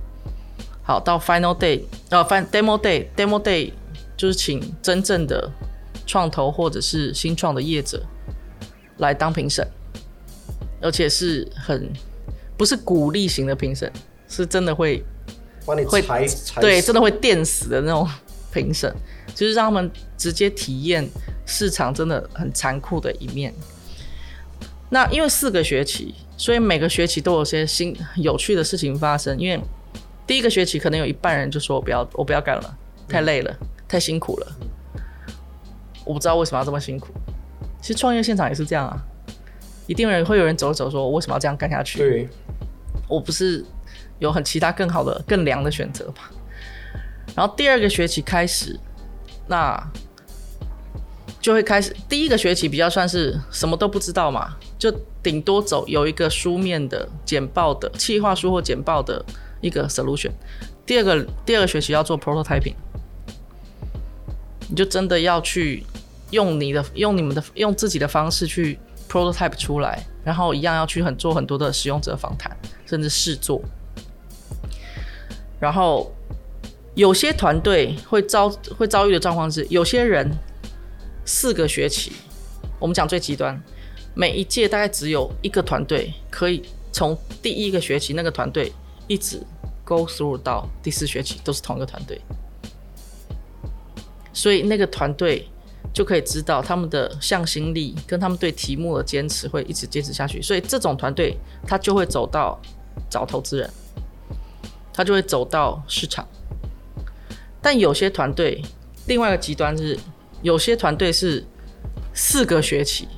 [0.83, 3.73] 好到 final day，呃，fin demo day，demo day
[4.15, 5.51] 就是请真正的
[6.07, 8.05] 创投或者是新创的业者
[8.99, 9.67] 来当评审，
[10.83, 11.91] 而且是很
[12.59, 13.91] 不是鼓励型的评审，
[14.29, 15.03] 是真的会
[15.65, 16.03] 会
[16.61, 18.07] 对真的会电死的那种
[18.53, 18.95] 评审，
[19.35, 21.09] 就是让他们直接体验
[21.47, 23.55] 市场真的很残酷的一面。
[24.91, 26.15] 那因为四个学期。
[26.37, 29.39] 所以每个学期都有些新有趣的事情发生。
[29.39, 29.61] 因为
[30.27, 32.79] 第一个学期可能有一半人就说：“我不要，我不要干了，
[33.09, 33.57] 太累了，
[33.89, 34.47] 太辛苦了。”
[36.05, 37.09] 我不知道为什么要这么辛苦。
[37.81, 38.97] 其实创业现场也是这样啊，
[39.87, 42.29] 一定人会有人走走，说：“我为什么要这样干下去？”对，
[43.09, 43.65] 我不是
[44.19, 46.15] 有很其他更好的、更凉的选择吗？
[47.35, 48.79] 然后第二个学期开始，
[49.47, 49.91] 那
[51.41, 51.95] 就会开始。
[52.09, 54.57] 第一个学期比较算是什么都不知道嘛。
[54.85, 59.25] 就顶多走有一个书面的简报的企划书或简报的
[59.63, 60.31] 一个 solution。
[60.85, 62.75] 第二个第二个学期要做 prototyping，
[64.69, 65.83] 你就真的要去
[66.33, 68.79] 用你的用你们的用自己的方式去
[69.09, 72.55] prototype 出来，然后一样要去很做很多的使用者访谈，
[72.85, 73.63] 甚至试做。
[75.59, 76.15] 然后
[76.95, 80.31] 有些团队会遭会遭遇的状况是，有些人
[81.25, 82.13] 四个学期，
[82.79, 83.59] 我们讲最极端。
[84.15, 86.63] 每一届大概只有一个团队可以
[86.93, 88.73] 从第一个学期那个团队
[89.09, 89.43] 一直
[89.85, 92.21] go through 到第四学期都是同一个团队，
[94.33, 95.49] 所以那个团队
[95.93, 101.37] 就可以知道他们的向心力跟他们对题目的坚持会一直坚持下去，所以这种团队
[101.67, 102.61] 他就会走到
[103.11, 103.69] 找投资人，
[104.93, 106.27] 他就会走到市场。
[107.61, 108.63] 但有些团队
[109.07, 109.99] 另外一个极端是，
[110.43, 111.45] 有些团队是
[112.15, 113.09] 四个学期。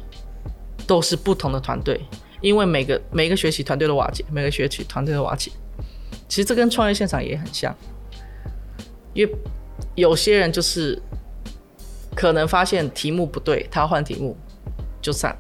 [0.87, 2.01] 都是不同的团队，
[2.41, 5.51] 因为每个每个学期团队的瓦解，每个学期团队的瓦解，
[6.29, 7.75] 其实这跟创业现场也很像，
[9.15, 9.35] 因为
[9.95, 11.01] 有些人就是
[12.15, 14.37] 可能发现题目不对，他要换题目
[15.03, 15.33] 就散；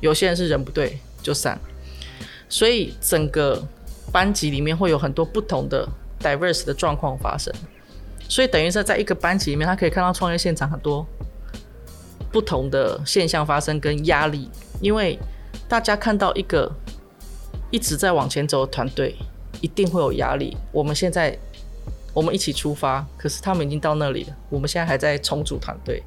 [0.00, 1.58] 有些人是人不对就散，
[2.48, 3.62] 所以整个
[4.12, 5.88] 班级里面会有很多不同的
[6.20, 7.52] diverse 的状况发生，
[8.28, 11.06] 所以等于是在一个班级里面，他可以看到创业现场很多
[12.30, 14.48] 不同的现象发生跟压力，
[14.82, 15.18] 因为
[15.66, 16.70] 大家看到一个
[17.70, 19.14] 一直在往前走的团队，
[19.62, 20.54] 一定会有压力。
[20.72, 21.38] 我们现在
[22.12, 26.02] 我们一起出发，可是他们已经到那里了，我们现在还在重组团队。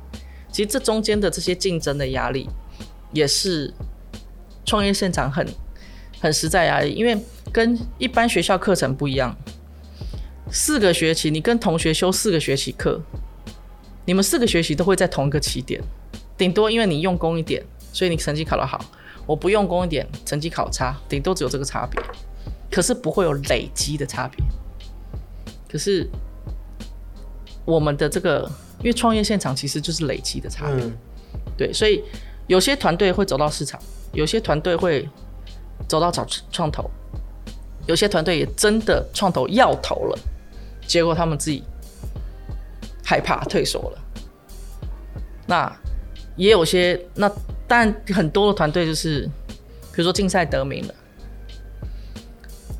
[0.52, 2.48] 其实这中间的这些竞争的压力，
[3.12, 3.74] 也是
[4.66, 5.48] 创业现场很
[6.20, 7.18] 很实在压力，因为
[7.52, 9.36] 跟一般学校课程不一样。
[10.52, 13.02] 四个学期，你跟同学修四个学期课，
[14.06, 15.82] 你们四个学期都会在同一个起点，
[16.38, 17.66] 顶多因为你用功一点，
[17.96, 18.78] 所以你成绩考得好；
[19.26, 21.98] 我不用功一点，成绩考差，顶多只有这个差别，
[22.70, 24.44] 可是不会有累积的差别。
[25.70, 26.06] 可是
[27.64, 30.92] 我们的这个，因为创业现场其实就是累积的差别，嗯
[31.58, 32.04] 对，所以
[32.48, 33.80] 有些团队会走到市场，
[34.12, 35.08] 有些团队会
[35.88, 36.92] 走到找创投，
[37.88, 40.20] 有些团队也真的创投要投了，
[40.86, 41.64] 结果他们自己
[43.06, 44.00] 害怕退缩了。
[45.48, 45.74] 那
[46.36, 47.32] 也有些，那
[47.68, 49.22] 但很多的团队就是，
[49.92, 50.94] 比如说竞赛得名了，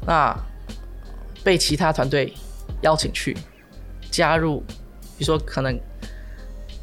[0.06, 0.38] 那
[1.44, 2.34] 被其他团队
[2.82, 3.36] 邀请去
[4.12, 4.60] 加入，
[5.18, 5.80] 比如说可能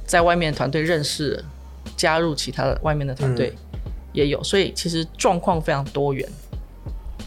[0.04, 1.44] 在外面团队认识了，
[1.96, 3.54] 加入其他的外面的团队
[4.12, 6.28] 也有，所以其实状况非常多元。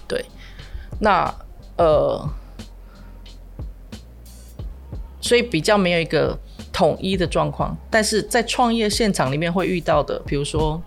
[0.08, 0.24] 对，
[1.00, 1.34] 那
[1.78, 2.30] 呃，
[5.20, 6.38] 所以比较没有一个
[6.76, 10.82] 统一的状况，但是在创业现场里面会遇到的，比如说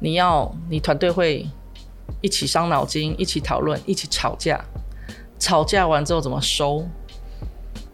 [0.00, 1.46] 你要你团队会
[2.20, 4.60] 一起伤脑筋，一起讨论，一起吵架，
[5.38, 6.84] 吵架完之后怎么收，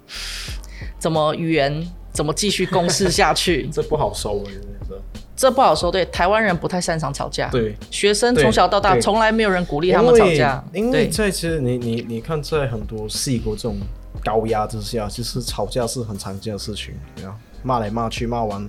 [0.98, 4.52] 怎么圆，怎么继续共事下去， 这不好收哎，
[4.88, 5.02] 这
[5.36, 5.92] 这不好说。
[5.92, 7.76] 对，台湾人不太擅长吵架，对。
[7.90, 13.76] 学生从小到大从来没有人鼓励他们吵架，因为在其实你你你看，在很多戏国这种
[14.22, 18.68] 高压之下，其实吵架是很常见的事情，对啊，骂来骂去，骂完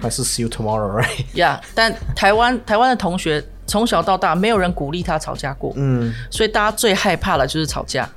[0.00, 1.24] 还是 see you tomorrow，right？
[1.38, 8.08] 呀但台湾台湾的同学从小到大没有人鼓励他吵架过，嗯，所以大家最害怕的就是吵架。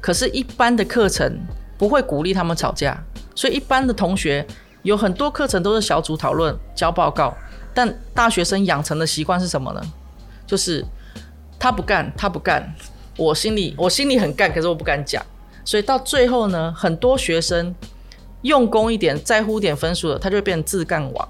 [0.00, 1.38] 可是，一般的课程
[1.76, 3.02] 不会鼓励他们吵架，
[3.34, 4.46] 所以一般的同学
[4.82, 7.34] 有很多课程都是小组讨论、交报告。
[7.74, 9.82] 但大学生养成的习惯是什么呢？
[10.46, 10.84] 就是
[11.58, 12.72] 他不干，他不干，
[13.16, 15.24] 我心里我心里很干，可是我不敢讲。
[15.66, 17.74] 所以到最后呢，很多学生
[18.42, 21.28] 用功一点，在乎点分数的，他就会变成自干王。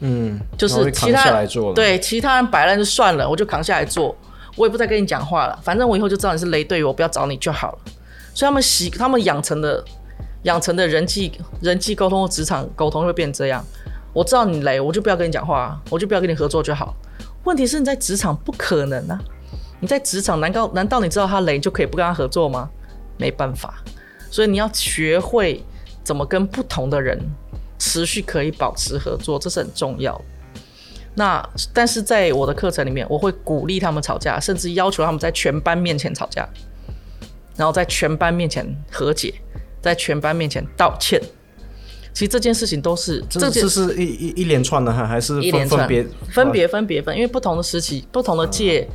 [0.00, 4.14] 嗯，就是扛其他下来做，，对其他人摆烂就算了，我就扛下来做，
[4.56, 7.78] 我也不再跟你讲话了，反正我以后就知道你是雷队友，我不要找你就好了。
[8.34, 9.84] 所以他们习他们养成的
[10.42, 13.64] 养成的人际人际沟通或职场沟通会变这样。
[14.12, 16.94] 我知道你雷，我就不要跟你讲话，我就不要跟你合作就好。
[17.44, 19.20] 问题是你在职场不可能啊！
[19.80, 22.68] 你在职场难道难道你知道他雷就可以不跟他合作吗？
[23.20, 23.74] 没办法，
[24.30, 25.62] 所以你要学会
[26.02, 27.20] 怎么跟不同的人
[27.78, 30.16] 持续可以保持合作，这是很重要。
[30.16, 30.24] 的。
[31.14, 36.48] 那但是在我的课程里面，我会鼓励他们吵架，甚至要求他们在全班面前吵架，
[37.56, 39.34] 然后在全班面前和解，
[39.82, 41.20] 在全班面前道歉。
[42.12, 46.06] 其实这件事情都是这这是一一一连串的，哈还是分分别？
[46.30, 48.88] 分别分别分，因为不同的时期、不同的界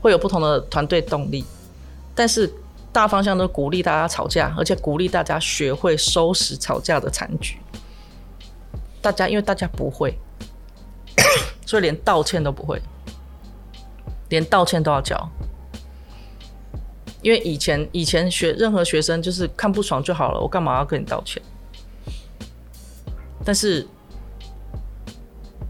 [0.00, 1.44] 会有不同的团队动力，
[2.14, 2.52] 但是
[2.92, 7.58] 大方向都鼓励大家吵架，而且鼓励大家学会收拾吵架的残局。
[9.00, 10.16] 大家因为大家不会，
[11.66, 12.80] 所以连道歉都不会，
[14.28, 15.28] 连道歉都要教。
[17.22, 21.42] 因为以前以前学任何学生就是看不爽就好了，我干嘛要跟你道歉？
[23.44, 23.86] 但是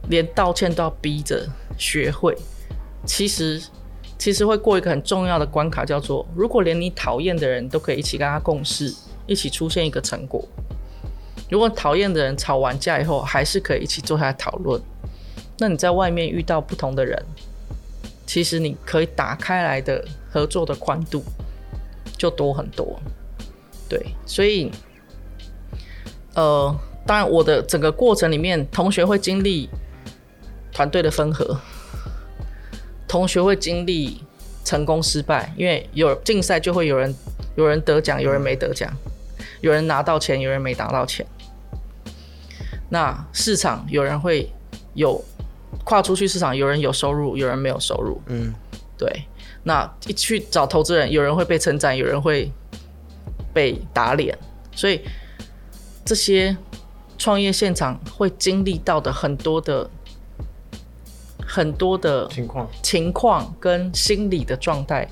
[0.09, 1.49] 连道歉都要逼着
[1.79, 2.37] 学会，
[3.07, 3.63] 其实
[4.23, 8.95] 其实会过一个很重要的关卡，叫做如果连你讨厌的人都可以一起跟他共事，
[9.27, 10.47] 一起出现一个成果，
[11.51, 14.81] 如果讨厌的人吵完架以后还是可以一起坐下来讨论，
[15.59, 17.21] 那你在外面遇到不同的人，
[18.25, 21.25] 其实你可以打开来的合作的宽度
[22.17, 22.97] 就多很多。
[23.89, 24.71] 对，所以
[26.35, 26.73] 呃，
[27.05, 29.69] 当然我的整个过程里面，同学会经历
[30.73, 31.59] 团队的分合，
[33.13, 34.25] 同学会经历
[34.65, 37.15] 成功失败，因为有竞赛就会有人
[37.57, 38.91] 有人得奖，有人没得奖，
[39.61, 41.27] 有人拿到钱，有人没拿到钱。
[42.89, 44.51] 那市场有人会
[44.95, 45.23] 有
[45.85, 48.19] 跨出去市场，有人有收入，有人没有收入。
[48.29, 48.55] 嗯，
[48.97, 49.25] 对。
[49.65, 52.51] 那一去找投资人，有人会被称赞，有人会
[53.53, 54.39] 被打脸，
[54.75, 55.03] 所以
[56.03, 56.57] 这些
[57.19, 59.91] 创业现场会经历到的很多的
[61.55, 62.67] 很多的情况。
[62.83, 65.07] 情况跟心理的状态，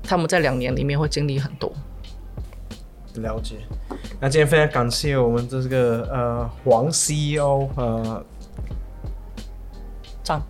[0.00, 1.72] 他们在两年里面会经历很多。
[3.16, 3.56] 了解。
[4.20, 8.24] 那今天非常感谢我们这个呃黄 CEO 呃，
[10.22, 10.42] 这样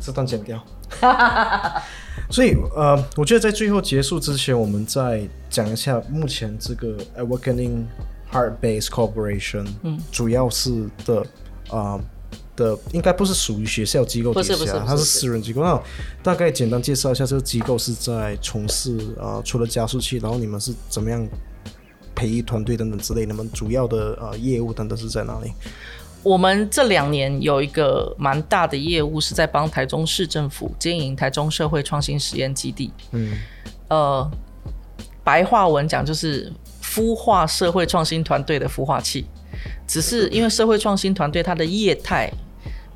[0.00, 0.58] 这段剪掉。
[2.30, 7.84] 所以呃，我觉得在最后结束之前，我们再讲一下目前这个 Awakening
[8.32, 11.26] Heart Base Corporation，嗯，主要是的
[11.70, 12.00] 啊、
[12.56, 15.62] 的，应该不是属于学校机构底下，不是不是不是它是私人机构。
[15.62, 15.80] 那
[16.22, 21.24] 大概简单介绍一下这个机构是在从事啊、除了加速器，然后你们是怎么样
[22.14, 25.52] 培育团队等等之类，你们主要的呃业务等等是在哪里？
[26.22, 32.90] 我们这两年有一个蛮大的业务，是在帮台中市政府经营台中社会创新实验基地。
[33.12, 33.38] 嗯，
[33.88, 34.30] 呃，
[35.22, 36.52] 白话文讲就是
[36.82, 39.26] 孵化社会创新团队的孵化器。
[39.86, 42.30] 只是因为社会创新团队它的业态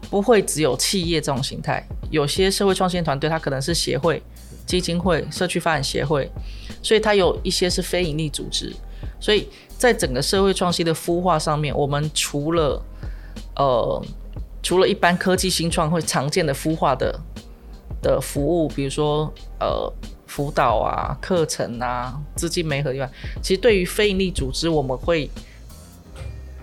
[0.09, 4.23] 不会只有企业这种形态，有些社会创新团队它可能是协会、
[4.67, 6.31] 基金会、社区发展协会，
[6.83, 8.75] 所以它有一些是非营利组织。
[9.21, 9.47] 所以
[9.77, 12.83] 在整个社会创新的孵化上面，我们除了
[13.57, 14.03] 呃，
[14.63, 17.21] 除了一般科技新创会常见的孵化的
[18.03, 19.93] 的服务，比如说呃
[20.27, 23.11] 辅导啊、课程啊、资金媒合以外，
[23.43, 25.31] 其实对于非营利组织，我们会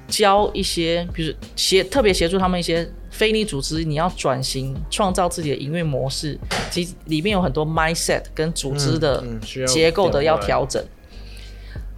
[0.07, 6.37] 教一些，比如协特别协助他们一些非营利组织，你要转型，创造自己的营运模式，
[6.69, 9.23] 其实里面有很多 mindset 跟组织的
[9.65, 10.83] 结构的要调整。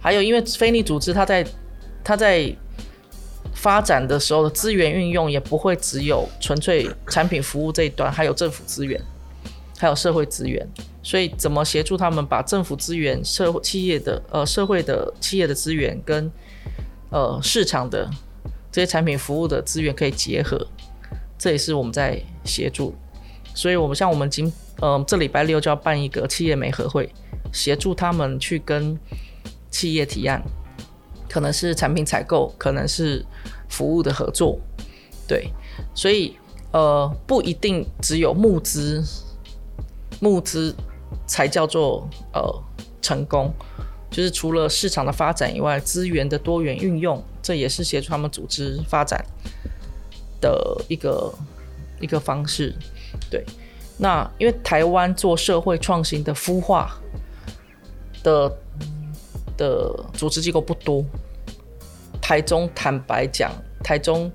[0.00, 1.46] 还有，因为非营利组织它在
[2.02, 2.50] 它在
[3.52, 8.98] 发展的时候的资源运用也不会只有纯粹产品服务这一端，还有政府资源，
[9.76, 10.66] 还有社会资源。
[11.02, 16.30] 所以，怎么协助他们把政府资源、社会企业的呃社会的企业的资源跟
[17.10, 18.08] 呃市场的
[18.70, 20.66] 这些产品服务的资源可以结合，
[21.40, 22.94] 这也是我们在协助。
[23.54, 27.12] 所以，我们像我们今呃这礼拜六就要办一个企业媒合会，
[27.52, 28.96] 协助他们去跟
[29.70, 30.40] 企业提案，
[31.28, 33.24] 可能是产品采购，可能是
[33.68, 34.58] 服务的合作，
[35.26, 35.50] 对，
[35.94, 36.36] 所以
[36.72, 39.02] 呃不一定只有募资，
[40.20, 40.76] 募资
[41.26, 42.62] 才叫做呃
[43.02, 43.52] 成功，
[44.10, 49.24] 就是除了市场的发展以外，资源的多元运用，这也是协助他们组织发展。
[50.40, 51.32] 的一个
[52.00, 52.74] 一个方式，
[53.30, 53.44] 对。
[53.98, 56.98] 那因为台湾做社会创新的孵化
[58.22, 58.50] 的
[59.56, 61.04] 的组织机构不多。
[62.22, 63.50] 台中坦白讲，
[63.82, 64.30] 台中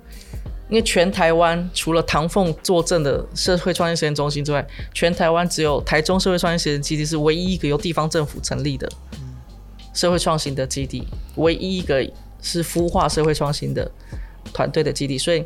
[0.68, 8.92] 因为全台湾除了唐凤坐镇的社会创新实验中心之外，全台湾只有台中社会创新实验基地是唯一一个由地方政府成立的
[9.94, 12.06] 社会创新的基地，唯一一个
[12.42, 13.90] 是孵化社会创新的
[14.54, 15.42] 团队的基地，所以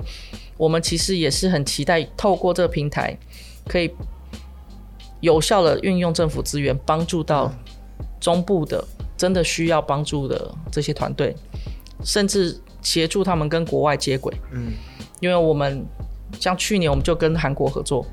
[0.60, 3.18] 我们其实也是很期待透过这个平台，
[3.66, 3.90] 可以
[5.22, 7.50] 有效的运用政府资源，帮助到
[8.20, 8.84] 中部的
[9.16, 11.34] 真的需要帮助的这些团队，
[12.04, 14.36] 甚至协助他们跟国外接轨。
[14.52, 14.74] 嗯，
[15.22, 15.86] 因为我们
[16.38, 18.06] 像去年我们就跟韩国合作，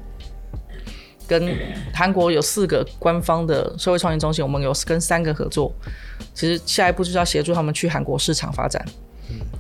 [1.26, 1.53] 跟
[1.92, 5.74] 韩国有四个官方的社会创新中心，我们有跟三个合作。
[6.32, 8.86] 其实下一步就是要协助他们去韩国市场发展。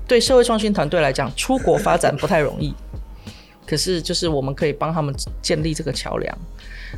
[0.06, 2.74] 对社会创新团队来讲，出国发展不太容易，
[3.66, 6.38] 可是就是我们可以帮他们建立这个桥梁。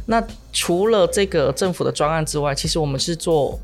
[0.07, 3.59] 那除了这个政府的专案之外，其实我们是做，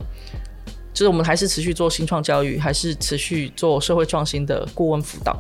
[0.93, 5.39] 就是我们还是持续做新创教育，还是持续做社会创新的顾问辅导。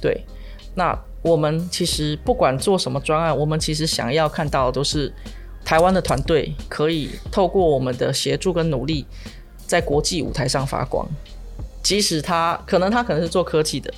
[0.00, 0.24] 对，
[0.74, 5.12] 那我们其实不管做什么专案，我们其实想要看到的都是
[5.64, 9.06] 台湾的团队可以透过我们的协助跟努力，
[9.66, 11.06] 在国际舞台上发光。
[11.86, 13.94] 即使他可能他可能是做科技的，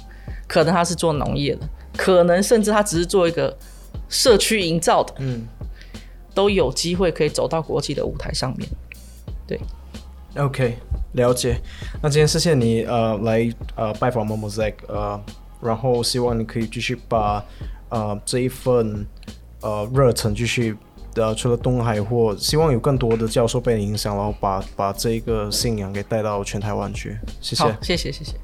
[0.47, 1.67] 可能他是做农业的，
[1.97, 3.57] 可能甚至他只是做一个
[4.11, 5.47] 社区营造的，嗯，
[6.35, 8.69] 都有机会可以走到国际的舞台上面。
[9.47, 9.59] 对
[10.37, 10.77] ，OK，
[11.13, 11.59] 了解。
[12.03, 15.19] 那今天谢谢你呃来呃拜访 Momozek 呃，
[15.63, 17.43] 然后希望你可以继续把
[17.89, 19.07] 呃这一份
[19.63, 20.77] 呃热忱继续
[21.19, 27.19] 呃除了东海或希望有更多的教授被影响，然后把把这个信仰给带到全台湾去。
[27.41, 28.35] 谢谢。，谢谢谢谢。